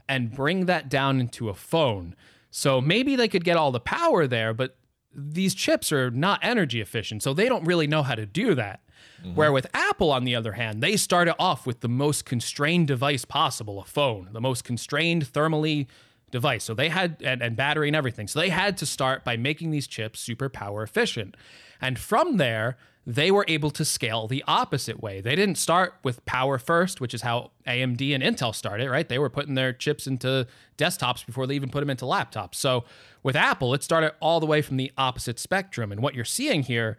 [0.10, 2.16] and bring that down into a phone.
[2.50, 4.78] So maybe they could get all the power there, but
[5.14, 8.82] these chips are not energy efficient, so they don't really know how to do that.
[9.22, 9.36] Mm-hmm.
[9.36, 13.26] Where with Apple, on the other hand, they started off with the most constrained device
[13.26, 15.88] possible, a phone, the most constrained thermally
[16.32, 16.64] device.
[16.64, 18.28] So they had and, and battery and everything.
[18.28, 21.36] So they had to start by making these chips super power efficient.
[21.80, 25.22] And from there, they were able to scale the opposite way.
[25.22, 29.08] They didn't start with power first, which is how AMD and Intel started, right?
[29.08, 30.46] They were putting their chips into
[30.78, 32.56] desktops before they even put them into laptops.
[32.56, 32.84] So
[33.24, 35.94] with Apple, it started all the way from the opposite spectrum.
[35.94, 36.98] And what you're seeing here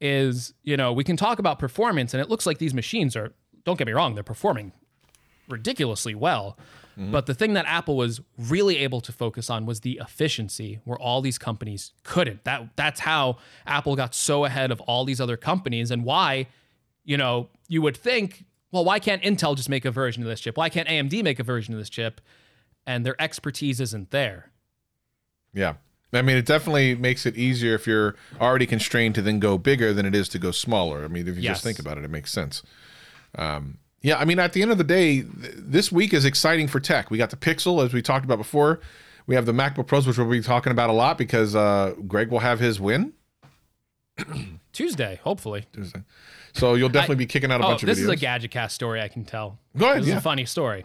[0.00, 3.34] is, you know, we can talk about performance, and it looks like these machines are,
[3.64, 4.72] don't get me wrong, they're performing
[5.52, 6.56] ridiculously well.
[7.02, 10.98] But the thing that Apple was really able to focus on was the efficiency, where
[10.98, 12.44] all these companies couldn't.
[12.44, 16.46] That that's how Apple got so ahead of all these other companies, and why,
[17.02, 20.40] you know, you would think, well, why can't Intel just make a version of this
[20.40, 20.58] chip?
[20.58, 22.20] Why can't AMD make a version of this chip?
[22.86, 24.50] And their expertise isn't there.
[25.54, 25.74] Yeah.
[26.12, 29.94] I mean, it definitely makes it easier if you're already constrained to then go bigger
[29.94, 31.02] than it is to go smaller.
[31.04, 31.52] I mean, if you Yes.
[31.56, 32.62] just think about it, it makes sense.
[33.36, 36.68] Um, yeah, I mean, at the end of the day, th- this week is exciting
[36.68, 37.10] for tech.
[37.10, 38.80] We got the Pixel, as we talked about before.
[39.26, 42.30] We have the MacBook Pros, which we'll be talking about a lot because uh, Greg
[42.30, 43.12] will have his win.
[44.72, 45.66] Tuesday, hopefully.
[45.72, 46.02] Tuesday.
[46.52, 48.02] So you'll definitely be kicking out a Oh, bunch of this videos.
[48.02, 49.58] is a Gadget Cast story I can tell.
[49.76, 50.84] Go ahead, This is a funny story.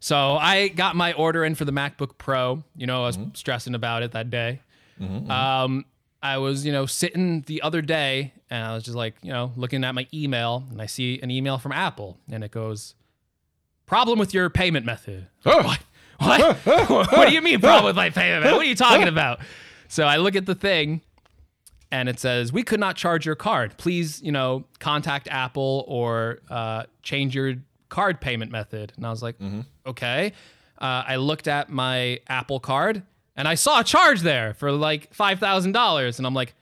[0.00, 2.62] So I got my order in for the MacBook Pro.
[2.76, 3.30] You know, I was Mm-hmm.
[3.34, 4.60] stressing about it that day.
[5.00, 5.84] Um,
[6.24, 9.52] I was, you know, sitting the other day and I was just like, you know,
[9.56, 12.94] looking at my email and I see an email from Apple and it goes,
[13.84, 15.28] problem with your payment method.
[15.44, 15.62] Oh.
[15.62, 15.80] What?
[16.88, 18.56] what do you mean problem with my payment method?
[18.56, 19.40] What are you talking about?
[19.88, 21.02] So I look at the thing
[21.90, 23.76] and it says we could not charge your card.
[23.76, 27.56] Please, you know, contact Apple or uh, change your
[27.90, 28.94] card payment method.
[28.96, 29.36] And I was like,
[29.86, 30.32] okay.
[30.78, 33.02] Uh, I looked at my Apple card
[33.36, 36.54] and I saw a charge there for like five thousand dollars, and I'm like,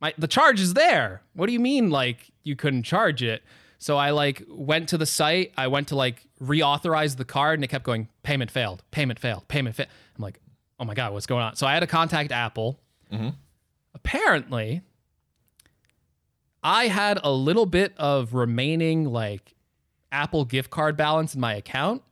[0.00, 1.22] my the charge is there.
[1.34, 3.42] What do you mean like you couldn't charge it?
[3.78, 5.52] So I like went to the site.
[5.56, 9.46] I went to like reauthorize the card, and it kept going payment failed, payment failed,
[9.48, 9.88] payment failed.
[10.16, 10.40] I'm like,
[10.80, 11.56] oh my god, what's going on?
[11.56, 12.78] So I had to contact Apple.
[13.12, 13.30] Mm-hmm.
[13.94, 14.82] Apparently,
[16.62, 19.54] I had a little bit of remaining like
[20.10, 22.02] Apple gift card balance in my account,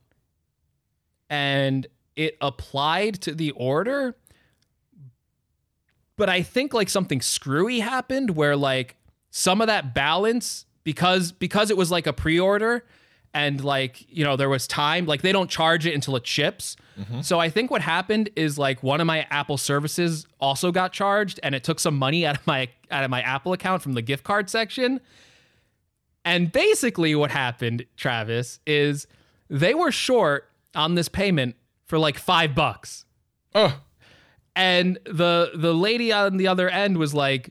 [1.29, 1.87] and
[2.17, 4.17] it applied to the order.
[6.17, 8.97] But I think like something screwy happened where like
[9.31, 12.85] some of that balance because because it was like a pre-order
[13.33, 16.77] and like you know there was time like they don't charge it until it ships.
[16.99, 17.23] Mm-hmm.
[17.23, 21.41] So I think what happened is like one of my Apple services also got charged
[21.43, 24.03] and it took some money out of my out of my Apple account from the
[24.03, 25.01] gift card section.
[26.25, 29.07] And basically, what happened, Travis, is
[29.51, 31.55] they were short on this payment
[31.87, 33.05] for like five bucks.
[33.55, 33.81] oh,
[34.57, 37.51] And the the lady on the other end was like,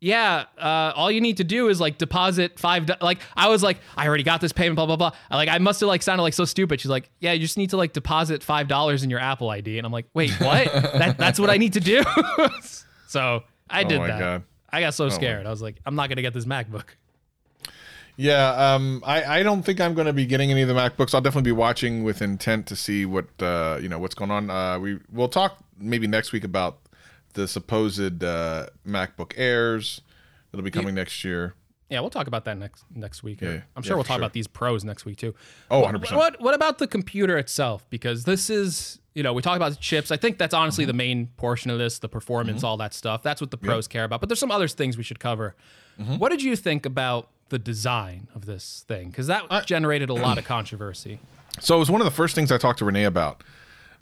[0.00, 2.86] "Yeah, uh, all you need to do is like deposit five.
[2.86, 5.12] do-" Like I was like, I already got this payment, blah blah blah.
[5.30, 6.80] I, like I must have like sounded like so stupid.
[6.80, 9.78] She's like, "Yeah, you just need to like deposit five dollars in your Apple ID."
[9.78, 10.72] And I'm like, "Wait, what?
[10.72, 12.02] that, that's what I need to do?"
[13.08, 14.18] so I did my that.
[14.18, 14.42] God.
[14.70, 15.46] I got so scared.
[15.46, 16.96] I was like, "I'm not gonna get this MacBook."
[18.16, 21.14] Yeah, um, I, I don't think I'm going to be getting any of the MacBooks.
[21.14, 24.50] I'll definitely be watching with intent to see what uh, you know what's going on.
[24.50, 26.78] Uh, we we'll talk maybe next week about
[27.32, 30.00] the supposed uh, MacBook Airs
[30.52, 31.54] that'll be coming next year.
[31.90, 33.40] Yeah, we'll talk about that next next week.
[33.40, 34.20] Yeah, I'm yeah, sure we'll talk sure.
[34.22, 35.34] about these pros next week too.
[35.70, 36.16] Oh, What- 100%.
[36.16, 37.84] What what about the computer itself?
[37.90, 40.12] Because this is you know we talk about the chips.
[40.12, 40.96] I think that's honestly the Mm-hmm.
[40.98, 43.22] main portion of this, the performance, all that stuff.
[43.24, 44.20] That's what the pros care about.
[44.20, 45.56] But there's some other things we should cover.
[46.00, 46.16] Mm-hmm.
[46.18, 49.10] What did you think about the design of this thing?
[49.10, 51.20] Because that generated a lot of controversy.
[51.60, 53.44] So it was one of the first things I talked to Rene about,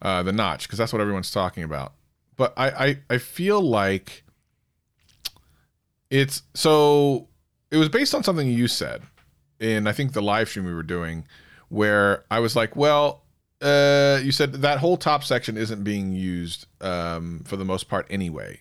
[0.00, 1.92] uh, the notch, because that's what everyone's talking about.
[2.36, 4.24] But I, I, I feel like
[6.10, 7.28] it's so
[7.70, 9.02] it was based on something you said
[9.60, 11.26] in I think the live stream we were doing,
[11.68, 13.22] where I was like, well,
[13.62, 18.06] uh, you said that whole top section isn't being used um, for the most part
[18.10, 18.60] anyway,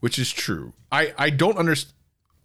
[0.00, 0.72] which is true.
[0.92, 1.94] I, I don't understand.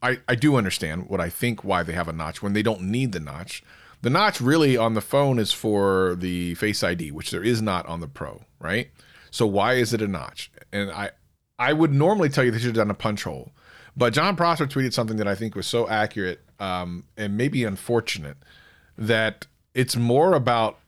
[0.04, 2.82] I, I do understand what I think why they have a notch when they don't
[2.82, 3.64] need the notch.
[4.02, 7.86] The notch really on the phone is for the Face ID, which there is not
[7.86, 8.90] on the Pro, right?
[9.32, 10.52] So why is it a notch?
[10.74, 11.12] And I
[11.58, 13.54] I would normally tell you they should have done a punch hole,
[13.96, 18.38] but Jon Prosser tweeted something that I think was so accurate um, and maybe unfortunate
[18.98, 20.80] that it's more about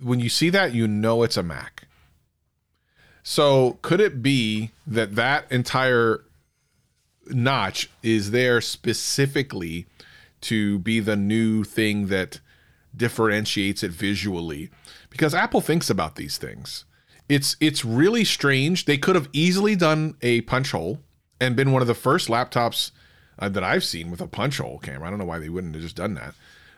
[0.00, 1.88] when you see that you know it's a Mac.
[3.24, 6.24] So could it be that that entire
[7.32, 9.86] notch is there specifically
[10.42, 12.40] to be the new thing that
[12.96, 14.70] differentiates it visually
[15.10, 16.84] because Apple thinks about these things.
[17.28, 18.84] it's it's really strange.
[18.84, 20.98] They could have easily done a punch hole
[21.40, 22.90] and been one of the first laptops
[23.38, 25.06] uh, that I've seen with a punch hole camera.
[25.06, 26.34] I don't know why they wouldn't have just done that,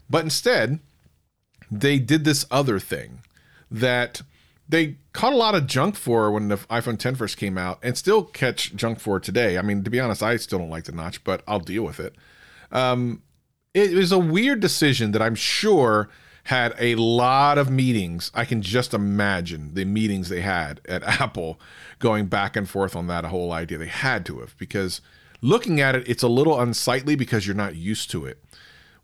[0.08, 0.80] but instead
[1.70, 3.22] they did this other thing
[3.70, 4.22] that
[4.68, 7.96] they caught a lot of junk for when the iPhone 10 first came out and
[7.96, 9.58] still catch junk for today.
[9.58, 12.00] I mean, to be honest, I still don't like the notch, but I'll deal with
[12.00, 12.14] it.
[12.72, 13.22] Um,
[13.74, 16.08] it was a weird decision that I'm sure
[16.44, 18.30] had a lot of meetings.
[18.34, 21.60] I can just imagine the meetings they had at Apple
[21.98, 23.78] going back and forth on that whole idea.
[23.78, 25.00] They had to have because
[25.40, 28.42] looking at it, it's a little unsightly because you're not used to it.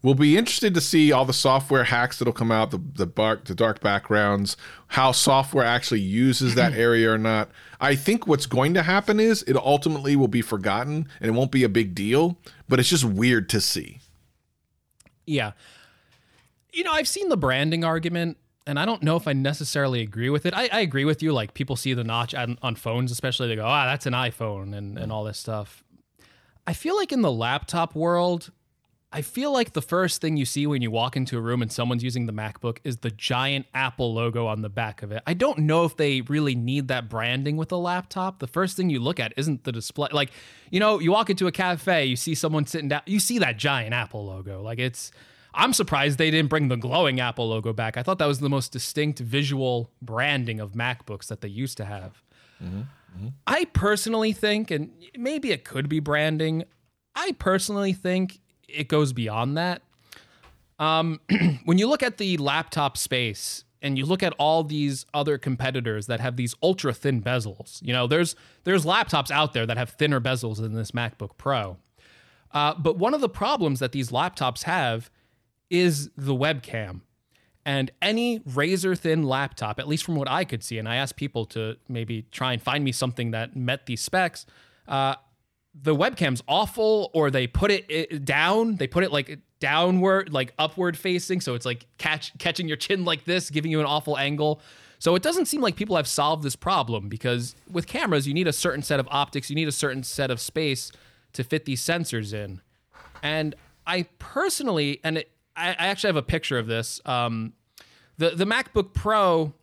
[0.02, 3.44] We'll be interested to see all the software hacks that'll come out, the the dark,
[3.44, 4.56] the dark backgrounds,
[4.88, 7.50] how software actually uses that area or not.
[7.80, 11.50] I think what's going to happen is it ultimately will be forgotten and it won't
[11.50, 12.38] be a big deal,
[12.68, 14.00] but it's just weird to see.
[15.26, 15.52] Yeah.
[16.72, 18.36] You know, I've seen the branding argument,
[18.66, 20.54] and I don't know if I necessarily agree with it.
[20.54, 21.32] I, I agree with you.
[21.32, 24.76] Like, people see the notch on, on phones, especially, they go, ah, that's an iPhone
[24.76, 25.82] and, and all this stuff.
[26.66, 28.50] I feel like in the laptop world,
[29.12, 31.72] I feel like the first thing you see when you walk into a room and
[31.72, 35.20] someone's using the MacBook is the giant Apple logo on the back of it.
[35.26, 38.38] I don't know if they really need that branding with a laptop.
[38.38, 40.10] The first thing you look at isn't the display.
[40.12, 40.30] Like,
[40.70, 43.56] you know, you walk into a cafe, you see someone sitting down, you see that
[43.56, 44.62] giant Apple logo.
[44.62, 45.10] Like, it's,
[45.52, 47.96] I'm surprised they didn't bring the glowing Apple logo back.
[47.96, 51.84] I thought that was the most distinct visual branding of MacBooks that they used to
[51.84, 52.22] have.
[52.62, 53.28] Mm-hmm, mm-hmm.
[53.48, 56.62] I personally think, and maybe it could be branding,
[57.16, 58.38] I personally think
[58.74, 59.82] it goes beyond that.
[60.78, 61.20] Um,
[61.64, 66.06] when you look at the laptop space and you look at all these other competitors
[66.06, 69.90] that have these ultra thin bezels, you know, there's there's laptops out there that have
[69.90, 71.76] thinner bezels than this MacBook Pro.
[72.52, 75.10] Uh, but one of the problems that these laptops have
[75.68, 77.02] is the webcam.
[77.64, 81.16] And any razor thin laptop, at least from what I could see, and I asked
[81.16, 84.46] people to maybe try and find me something that met these specs.
[84.88, 85.14] Uh,
[85.74, 88.76] the webcam's awful, or they put it, down.
[88.76, 93.04] They put it like downward, like upward facing, so it's like catch catching your chin
[93.04, 94.60] like this, giving you an awful angle.
[94.98, 98.46] So it doesn't seem like people have solved this problem because with cameras, you need
[98.46, 100.92] a certain set of optics, you need a certain set of space
[101.32, 102.60] to fit these sensors in.
[103.22, 103.54] And
[103.86, 107.00] I personally, and it, I, I actually have a picture of this.
[107.06, 107.54] Um,
[108.18, 109.54] the the MacBook Pro,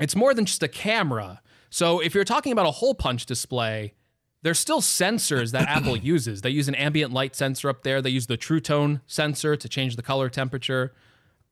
[0.00, 1.42] it's more than just a camera.
[1.68, 3.94] So if you're talking about a hole punch display,
[4.42, 6.42] there's still sensors that Apple uses.
[6.42, 8.02] They use an ambient light sensor up there.
[8.02, 10.92] They use the True Tone sensor to change the color temperature.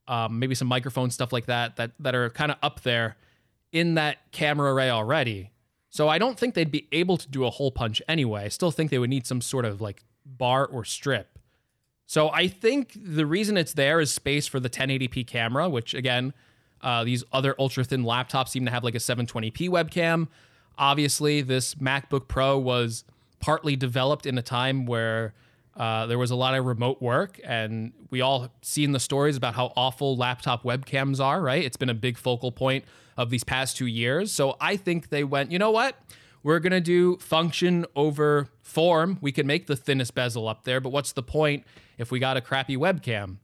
[0.09, 3.17] Um, maybe some microphone stuff like that that that are kind of up there
[3.73, 5.51] in that camera array already.
[5.89, 8.45] So I don't think they'd be able to do a hole punch anyway.
[8.45, 11.39] I still think they would need some sort of like bar or strip.
[12.07, 16.33] So I think the reason it's there is space for the 1080p camera, which again,
[16.81, 20.29] uh, these other ultra thin laptops seem to have like a 720p webcam.
[20.81, 23.05] Obviously, this MacBook Pro was
[23.39, 25.35] partly developed in a time where
[25.77, 29.55] uh, there was a lot of remote work, and we all seen the stories about
[29.55, 31.41] how awful laptop webcams are.
[31.41, 31.65] Right?
[31.65, 32.85] It's been a big focal point
[33.17, 34.33] of these past two years.
[34.33, 35.97] So I think they went, you know what?
[36.43, 39.19] We're gonna do function over form.
[39.21, 41.65] We can make the thinnest bezel up there, but what's the point
[41.99, 43.37] if we got a crappy webcam?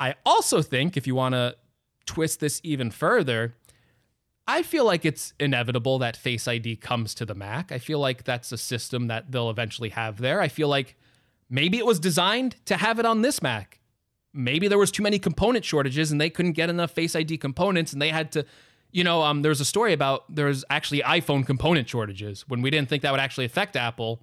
[0.00, 1.56] I also think if you want to
[2.06, 3.54] twist this even further,
[4.46, 7.70] I feel like it's inevitable that Face ID comes to the Mac.
[7.70, 10.40] I feel like that's a system that they'll eventually have there.
[10.40, 10.96] I feel like
[11.48, 13.80] maybe it was designed to have it on this Mac.
[14.34, 17.92] Maybe there was too many component shortages and they couldn't get enough Face ID components
[17.92, 18.44] and they had to
[18.92, 22.88] you know, um, there's a story about there's actually iPhone component shortages when we didn't
[22.88, 24.22] think that would actually affect Apple.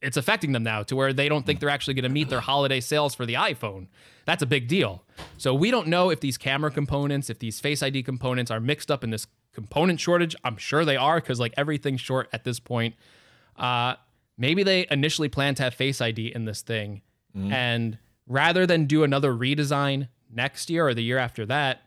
[0.00, 2.40] It's affecting them now to where they don't think they're actually going to meet their
[2.40, 3.88] holiday sales for the iPhone.
[4.24, 5.04] That's a big deal.
[5.36, 8.90] So we don't know if these camera components, if these Face ID components are mixed
[8.90, 10.34] up in this component shortage.
[10.44, 12.94] I'm sure they are because like everything's short at this point.
[13.56, 13.94] Uh,
[14.38, 17.02] maybe they initially planned to have Face ID in this thing,
[17.34, 21.82] and rather than do another redesign next year or the year after that,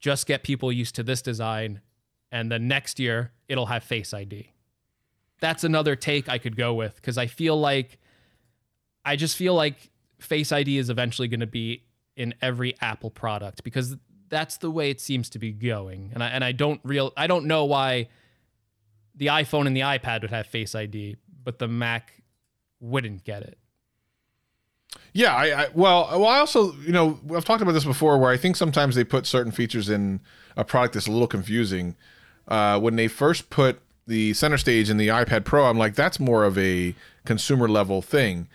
[0.00, 1.80] just get people used to this design
[2.32, 4.50] and then next year it'll have face id
[5.40, 7.98] that's another take i could go with because i feel like
[9.04, 11.84] i just feel like face id is eventually going to be
[12.16, 13.96] in every apple product because
[14.30, 17.26] that's the way it seems to be going and i and i don't real i
[17.26, 18.08] don't know why
[19.14, 22.22] the iphone and the ipad would have face id but the mac
[22.80, 23.58] wouldn't get it
[25.12, 28.30] Yeah, I, I well, well, I also, you know, I've talked about this before, where
[28.30, 30.20] I think sometimes they put certain features in
[30.56, 31.96] a product that's a little confusing.
[32.48, 36.18] Uh, when they first put the center stage in the iPad Pro, I'm like, that's
[36.18, 38.48] more of a consumer level thing.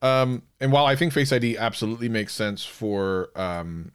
[0.00, 3.92] Um, and while I think Face ID absolutely makes sense for um,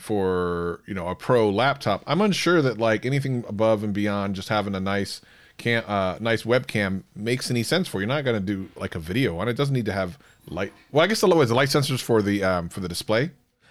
[0.00, 2.02] for you know a pro laptop.
[2.06, 5.20] I'm unsure that like anything above and beyond just having a nice
[5.58, 8.06] cam, uh, nice webcam makes any sense for you.
[8.06, 9.52] You're not going to do like a video on it.
[9.52, 10.72] It doesn't need to have light.
[10.90, 13.30] Well, I guess the low is the light sensors for the um, for the display.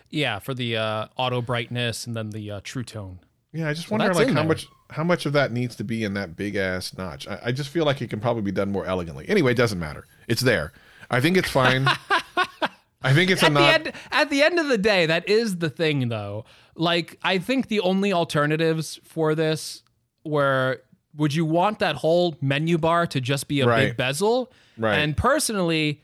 [0.09, 3.19] Yeah, for the uh, auto brightness and then the uh, true tone.
[3.51, 4.43] Yeah, I just wonder like how there.
[4.43, 7.27] much how much of that needs to be in that big ass notch.
[7.27, 9.27] I, I just feel like it can probably be done more elegantly.
[9.27, 10.05] Anyway, it doesn't matter.
[10.27, 10.71] It's there.
[11.09, 11.87] I think it's fine.
[13.01, 13.73] I think it's a at the not.
[13.73, 16.43] end at the end of the day that is the thing though
[16.75, 19.83] like i think the only alternatives for this
[20.25, 20.81] were
[21.15, 23.87] would you want that whole menu bar to just be a Right.
[23.89, 24.97] big bezel Right.
[24.99, 26.01] and personally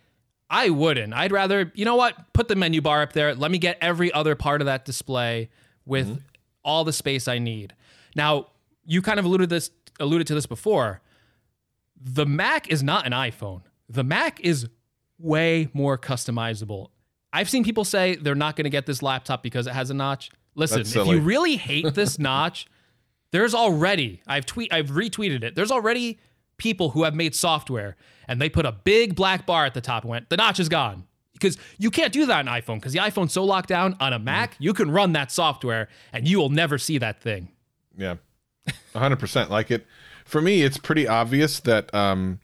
[0.49, 3.57] i wouldn't i'd rather you know what put the menu bar up there let me
[3.57, 5.49] get every other part of that display
[5.85, 6.19] with Mm-hmm.
[6.63, 7.73] all the space i need
[8.15, 8.47] now
[8.85, 9.69] you kind of alluded this
[9.99, 11.01] alluded to this before
[12.01, 13.61] the Mac is not an iPhone.
[13.89, 14.67] The Mac is
[15.19, 16.89] way more customizable.
[17.31, 19.93] I've seen people say they're not going to get this laptop because it has a
[19.93, 20.31] notch.
[20.55, 22.65] Listen, if you really hate this notch,
[23.31, 25.55] there's already I've tweet I've retweeted it.
[25.55, 26.19] There's already
[26.57, 27.97] people who have made software
[28.27, 30.69] and they put a big black bar at the top and went, the notch is
[30.69, 31.05] gone.
[31.33, 34.19] Because you can't do that on iPhone because the iPhone's so locked down on a
[34.19, 37.49] Mac, you can run that software and you will never see that thing.
[37.97, 38.15] Yeah,
[38.95, 39.51] hundred percent.
[39.51, 39.85] Like it
[40.23, 42.39] for me, it's pretty obvious that um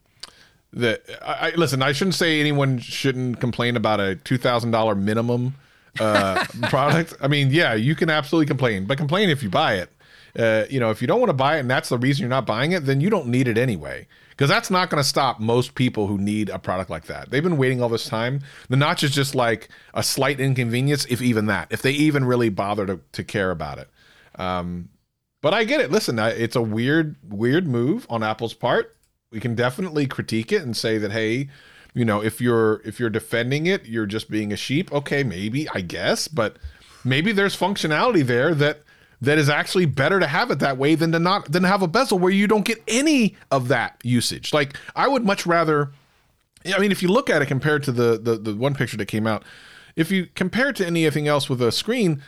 [0.73, 1.81] that I, I listen.
[1.81, 5.55] I shouldn't say anyone shouldn't complain about a two thousand dollar minimum
[5.99, 7.15] uh product.
[7.21, 9.89] I mean, yeah, you can absolutely complain, but complain if you buy it.
[10.37, 12.29] Uh, you know, if you don't want to buy it and that's the reason you're
[12.29, 14.07] not buying it, then you don't need it anyway.
[14.29, 17.29] Because that's not going to stop most people who need a product like that.
[17.29, 18.41] They've been waiting all this time.
[18.69, 22.49] The notch is just like a slight inconvenience, if even that, if they even really
[22.49, 23.89] bother to, to care about it.
[25.41, 25.91] But I get it.
[25.91, 28.95] Listen, it's a weird, weird move on Apple's part.
[29.31, 31.47] We can definitely critique it and say that, hey,
[31.93, 34.91] you know, if you're if you're defending it, you're just being a sheep.
[34.91, 36.57] Okay, maybe I guess, but
[37.05, 38.81] maybe there's functionality there that
[39.21, 41.87] that is actually better to have it that way than to not than have a
[41.87, 44.53] bezel where you don't get any of that usage.
[44.53, 45.91] Like I would much rather
[46.65, 49.07] I mean, if you look at it compared to the, the the one picture that
[49.07, 49.43] came out,
[49.95, 52.21] if you compare it to anything else with a screen,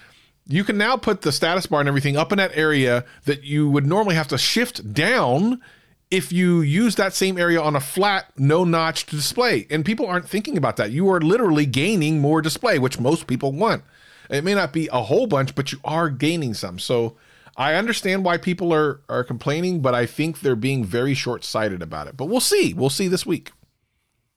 [0.47, 3.70] you can now put the status bar and everything up in that area that you
[3.70, 5.62] would normally have to shift down
[6.14, 9.66] if you use that same area on a flat, no notched display.
[9.72, 10.91] And people aren't thinking about that.
[10.91, 13.84] You are literally gaining more display, which most people want.
[14.30, 16.78] It may not be a whole bunch, but you are gaining some.
[16.78, 17.18] So
[17.57, 21.82] I understand why people are are complaining, but I think they're being very short sighted
[21.82, 22.16] about it.
[22.16, 22.76] But we'll see.
[22.76, 23.51] We'll see this week.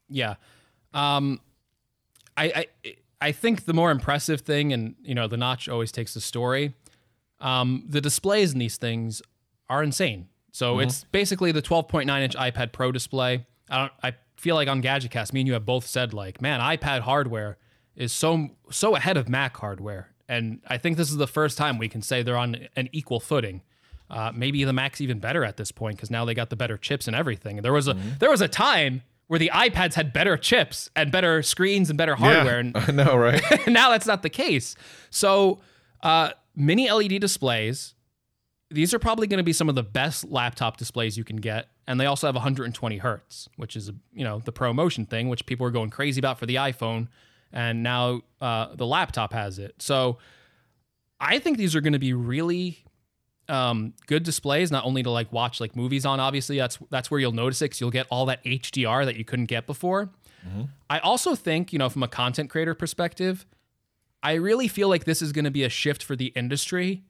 [0.09, 0.37] Yeah.
[0.95, 1.43] Um
[2.39, 6.15] I I I think the more impressive thing and you know the notch always takes
[6.15, 6.73] the story.
[7.39, 9.21] Um the displays in these things
[9.69, 10.29] are insane.
[10.57, 13.45] So it's basically the 12.9 inch iPad Pro display.
[13.69, 16.61] I don't I feel like on Gadgetcast me and you have both said like, man,
[16.61, 17.59] iPad hardware
[17.95, 20.15] is so so ahead of Mac hardware.
[20.31, 23.21] And I think this is the first time we can say they're on an equal
[23.21, 23.61] footing.
[24.09, 26.79] Uh, maybe the Mac's even better at this point because now they got the better
[26.79, 27.57] chips and everything.
[27.59, 31.43] There was a there was a time where the iPads had better chips and better
[31.43, 33.43] screens and better hardware, and I know, right?
[33.67, 34.75] now that's not the case.
[35.11, 35.61] So,
[36.03, 37.93] uh, mini LED displays.
[38.71, 41.69] These are probably going to be some of the best laptop displays you can get,
[41.87, 45.67] and they also have 120 hertz, which is you know the ProMotion thing, which people
[45.67, 47.09] are going crazy about for the iPhone,
[47.53, 49.77] and now uh, the laptop has it.
[49.79, 50.19] So,
[51.21, 52.79] I think these are going to be really
[53.49, 56.19] um, good displays, not only to like watch like movies on.
[56.19, 59.25] Obviously, that's that's where you'll notice it, because you'll get all that HDR that you
[59.25, 60.11] couldn't get before.
[60.89, 63.45] I also think, you know, from a content creator perspective,
[64.23, 67.03] I really feel like this is going to be a shift for the industry.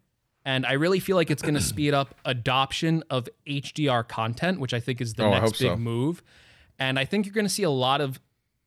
[0.46, 4.72] And I really feel like it's going to speed up adoption of HDR content, which
[4.72, 5.76] I think is the Oh, next big so.
[5.76, 6.22] move.
[6.78, 8.20] And I think you're going to see a lot of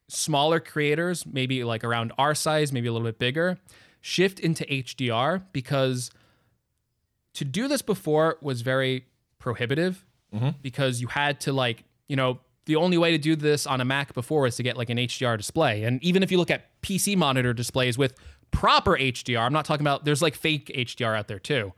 [0.10, 3.58] smaller creators, maybe like around our size, maybe a little bit bigger,
[4.02, 6.12] shift into HDR because
[7.34, 9.06] to do this before was very
[9.38, 10.06] prohibitive
[10.36, 10.50] mm-hmm.
[10.62, 13.86] because you had to like, you know, the only way to do this on a
[13.86, 15.84] Mac before is to get like an HDR display.
[15.84, 18.14] And even if you look at PC monitor displays with
[18.52, 21.74] proper HDR, I'm not talking about there's like fake HDR out there too.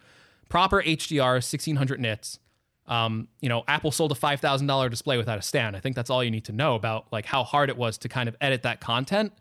[0.50, 2.40] Proper HDR, 1600 nits.
[2.88, 5.78] Um, you know, Apple sold a $5,000 display without a stand.
[5.78, 8.10] I think that's all you need to know about like how hard it was to
[8.10, 9.34] kind of edit that content.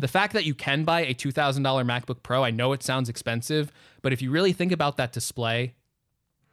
[0.00, 3.70] The fact that you can buy a $2,000 MacBook Pro, I know it sounds expensive,
[4.02, 5.74] but if you really think about that display,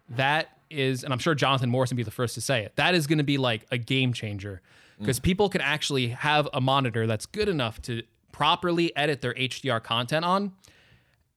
[0.09, 2.93] that is, and I'm sure Jonathan Morrison would be the first to say it, that
[2.93, 4.61] is going to be like a game changer
[4.99, 8.03] because people can actually have a monitor that's good enough to
[8.35, 10.51] properly edit their HDR content on.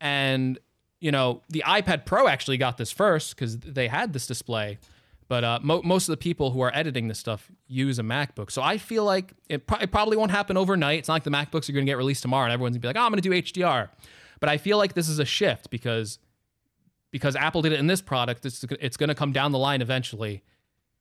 [0.01, 0.59] And,
[0.99, 4.78] you know, the iPad Pro actually got this first because they had this display.
[5.28, 8.51] But uh, mo- most of the people who are editing this stuff use a MacBook.
[8.51, 10.99] So I feel like it, pro- it probably won't happen overnight.
[10.99, 12.82] It's not like the MacBooks are going to get released tomorrow and everyone's going to
[12.82, 13.90] be like, oh, I'm going to do HDR.
[14.40, 16.18] But I feel like this is a shift because
[17.12, 19.82] because Apple did it in this product, it's it's going to come down the line
[19.82, 20.42] eventually.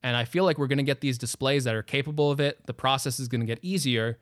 [0.03, 2.65] And I feel like we're going to get these displays that are capable of it.
[2.67, 4.19] The process is going to get easier.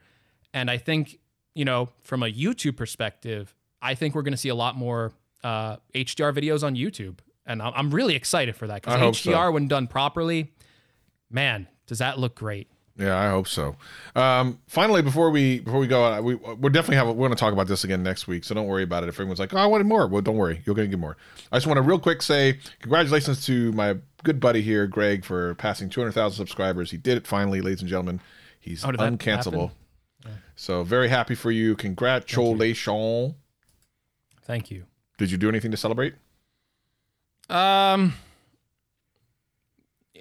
[0.53, 1.19] And I think,
[1.55, 5.11] you know, from a YouTube perspective, I think we're going to see a lot more
[5.43, 7.17] uh, HDR videos on YouTube.
[7.45, 9.31] And I'm- I'm really excited for that because hope so.
[9.31, 10.51] HDR, when done properly,
[11.29, 12.67] man, does that look great.
[12.97, 13.75] Yeah, I hope so.
[14.15, 17.35] Um, finally, before we before we go, uh, we we're definitely have we're going to
[17.35, 18.45] talk about this again next week.
[18.45, 19.09] So don't worry about it.
[19.09, 21.17] If everyone's like, "Oh, I wanted more," well, don't worry, you're going to get more.
[21.51, 25.55] I just want to real quick say congratulations to my good buddy here, Greg, for
[25.55, 26.89] passing 200,000 subscribers.
[26.89, 28.21] He did it finally, ladies and gentlemen.
[28.61, 29.71] He's Oh, uncancelable.
[30.55, 31.75] So very happy for you.
[31.75, 33.33] Congratulations.
[34.43, 34.85] Thank you.
[35.17, 36.13] Did you do anything to celebrate?
[37.49, 38.13] Um,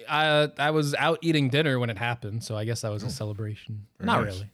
[0.09, 3.09] I I was out eating dinner when it happened, so I guess that was a
[3.09, 3.87] celebration.
[3.99, 4.33] Not nice.
[4.33, 4.49] really.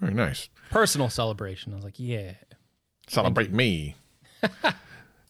[0.00, 0.48] Very nice.
[0.70, 1.72] Personal celebration.
[1.72, 2.32] I was like, yeah.
[3.06, 3.94] Celebrate me.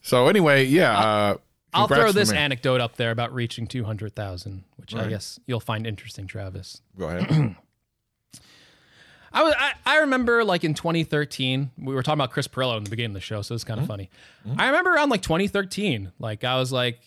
[0.01, 0.97] so anyway, yeah.
[0.97, 1.37] Uh,
[1.75, 5.09] I'll throw this anecdote up there about reaching 200,000, which I Right.
[5.09, 6.81] guess you'll find interesting, Travis.
[6.97, 7.55] Go ahead.
[9.33, 12.83] I was I, I remember like in 2013, we were talking about Chris Pirillo in
[12.83, 13.83] the beginning of the show, so it's kind Mm-hmm.
[13.83, 14.09] of funny.
[14.57, 16.99] I remember around like 2013, like I was like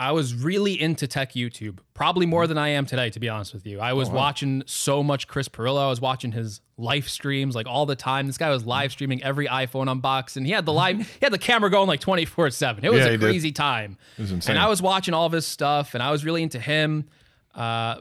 [0.00, 3.52] I was really into tech YouTube, probably more than I am today, to be honest
[3.52, 3.80] with you.
[3.80, 5.78] I Oh, was watching so much Chris Pirillo.
[5.82, 8.28] I was watching his live streams like all the time.
[8.28, 10.46] This guy was live streaming every iPhone unboxing.
[10.46, 12.84] He had the live, he had the camera going like 24 seven.
[12.84, 13.26] It was Yeah, a he did.
[13.26, 13.98] crazy time.
[14.16, 14.54] It was insane.
[14.56, 17.08] And I was watching all of his stuff, and I was really into him.
[17.52, 17.96] Uh,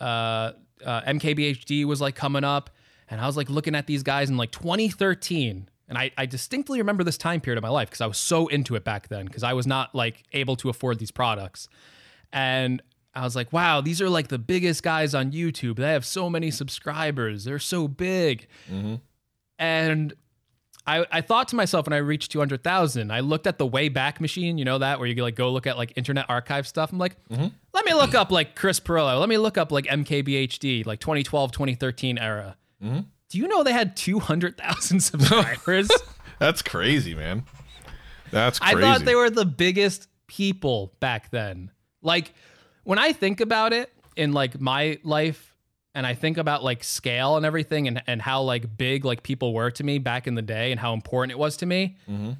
[0.00, 0.52] uh,
[0.84, 2.70] uh, MKBHD was like coming up,
[3.10, 5.68] and I was like looking at these guys in like 2013.
[5.88, 8.46] And I, I distinctly remember this time period of my life because I was so
[8.46, 11.68] into it back then because I was not like able to afford these products.
[12.32, 12.80] And
[13.12, 15.76] I was like, wow, these are like the biggest guys on YouTube.
[15.76, 17.42] They have so many subscribers.
[17.42, 18.46] They're so big.
[18.70, 18.96] Mm-hmm.
[19.58, 20.14] And
[20.86, 24.58] I, I thought to myself when I reached 200,000, I looked at the Wayback Machine,
[24.58, 26.92] you know that, where you like go look at like Internet Archive stuff.
[26.92, 27.48] I'm like, mm-hmm.
[27.74, 29.18] let me look up like Chris Pirillo.
[29.18, 32.56] Let me look up like MKBHD, like 2012, 2013 era.
[32.82, 33.00] Mm-hmm.
[33.28, 35.90] Do you know they had 200,000 subscribers?
[36.38, 37.44] That's crazy, man.
[38.30, 38.76] That's crazy.
[38.76, 41.70] I thought they were the biggest people back then.
[42.02, 42.32] Like
[42.84, 45.54] when I think about it in like my life
[45.94, 49.52] and I think about like scale and everything and, and how like big like people
[49.52, 51.96] were to me back in the day and how important it was to me.
[52.08, 52.32] Mm-hmm.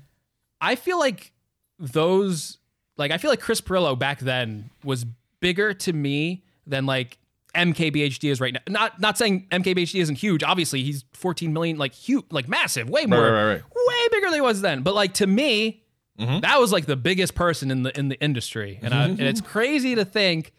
[0.60, 1.32] I feel like
[1.78, 2.58] those
[2.96, 5.04] like I feel like Chris Pirillo back then was
[5.40, 7.18] bigger to me than like
[7.54, 8.60] MKBHD is right now.
[8.68, 10.42] Not not saying MKBHD isn't huge.
[10.42, 13.62] Obviously, he's 14 million, like huge, like massive, way more, right, right.
[13.62, 14.82] way bigger than he was then.
[14.82, 15.82] But like to me,
[16.18, 16.40] Mm-hmm.
[16.40, 19.40] that was like the biggest person in the in the industry, and, I, and it's
[19.54, 20.52] crazy to think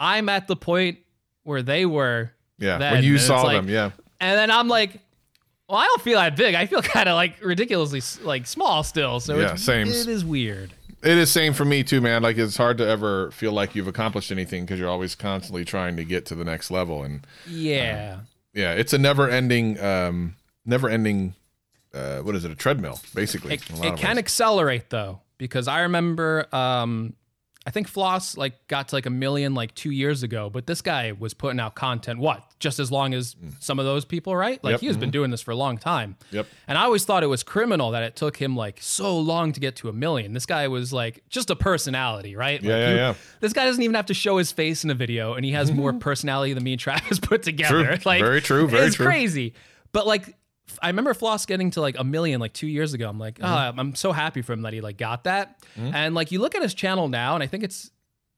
[0.00, 0.98] I'm at the point
[1.44, 2.32] where they were.
[2.58, 3.90] yeah, then, when you and saw like- them, yeah.
[4.18, 5.00] And then I'm like,
[5.70, 6.54] well, I don't feel that big.
[6.54, 9.20] I feel kind of like ridiculously like small still.
[9.20, 9.86] So Yeah, it's, same.
[9.88, 10.72] it is weird.
[11.02, 12.22] It is same for me too, man.
[12.22, 15.96] Like it's hard to ever feel like you've accomplished anything because you're always constantly trying
[15.96, 18.20] to get to the next level, and Yeah.
[18.52, 21.34] yeah, it's a never-ending, um, never-ending.
[21.94, 22.50] Uh, what is it?
[22.50, 23.54] A treadmill, basically.
[23.54, 24.18] It, in a lot it can ways.
[24.18, 27.14] accelerate though, because I remember um
[27.66, 30.80] I think Floss like got to like a million like two years ago, but this
[30.80, 34.62] guy was putting out content what just as long as some of those people, right?
[34.64, 34.74] Like Mm.
[34.74, 36.16] Yep, he has been doing this for a long time.
[36.30, 36.46] Yep.
[36.68, 39.60] And I always thought it was criminal that it took him like so long to
[39.60, 40.32] get to a million.
[40.32, 42.62] This guy was like just a personality, right?
[42.62, 43.14] Yeah, Like, yeah, you- yeah.
[43.40, 45.70] This guy doesn't even have to show his face in a video, and he has
[45.70, 47.84] more personality than me and Travis put together.
[47.84, 47.98] True.
[48.06, 49.04] Like Very true, very it's true.
[49.06, 49.52] crazy.
[49.92, 50.34] But like
[50.82, 53.08] I remember Floss getting to like a million like two years ago.
[53.08, 53.78] I'm like, Mm-hmm.
[53.78, 55.60] oh, I'm so happy for him that he like got that.
[55.76, 57.90] And like you look at his channel now, and I think it's,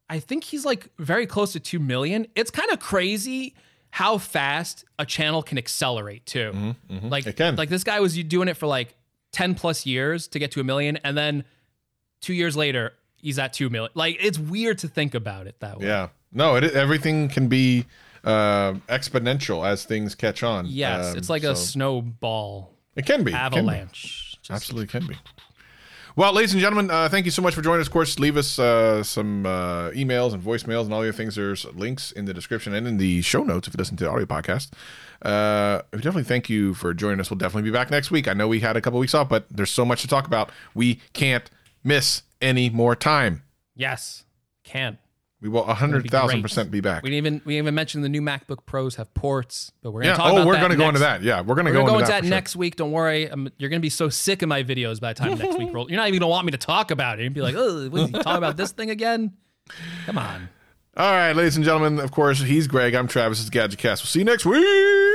[0.08, 2.26] I think he's like very close to two million.
[2.34, 3.54] It's kind of crazy
[3.90, 6.52] how fast a channel can accelerate too.
[6.90, 7.56] Like, Mm-hmm, It can.
[7.56, 8.94] like this guy was doing it for like
[9.32, 11.44] ten plus years to get to a million, and then
[12.20, 13.90] two years later he's at two million.
[13.94, 15.86] Like it's weird to think about it that way.
[15.86, 16.08] Yeah.
[16.32, 17.84] No, it everything can be
[18.24, 20.66] uh, exponential as things catch on.
[20.66, 23.32] Yes, Um, it's like a snowball It can be.
[23.32, 23.58] It can be.
[23.58, 24.36] avalanche.
[24.50, 25.16] Absolutely can be.
[26.14, 27.86] Well, ladies and gentlemen, uh, thank you so much for joining us.
[27.86, 31.36] Of course, leave us uh, some uh, emails and voicemails and all your things.
[31.36, 34.10] There's links in the description and in the show notes if you listen to the
[34.10, 34.72] audio podcast.
[35.22, 37.30] Uh, we definitely thank you for joining us.
[37.30, 38.28] We'll definitely be back next week.
[38.28, 40.50] I know we had a couple weeks off, but there's so much to talk about.
[40.74, 41.48] We can't
[41.82, 43.42] miss any more time.
[43.74, 44.24] Yes,
[44.64, 44.98] can.
[45.42, 47.02] We will be 100,000% be back.
[47.02, 50.02] We didn't even we didn't even mention the new MacBook Pros have ports, but we're
[50.02, 50.16] gonna yeah.
[50.16, 51.22] talk Oh, about we're that going to go into that.
[51.22, 52.30] Yeah, we're going to We're go gonna go into into that, that for sure.
[52.30, 52.76] next week.
[52.76, 53.28] Don't worry.
[53.28, 55.90] Um you're gonna be so sick of my videos by the time next week rolls.
[55.90, 57.24] You're not even gonna want me to talk about it.
[57.24, 59.32] You'd be like, oh, what is he talking about this thing again?
[60.06, 60.48] Come on.
[60.96, 62.94] All right, ladies and gentlemen, of course, he's Greg.
[62.94, 63.40] I'm Travis.
[63.40, 64.02] It's Gadget Cast.
[64.04, 65.11] We'll see you next week.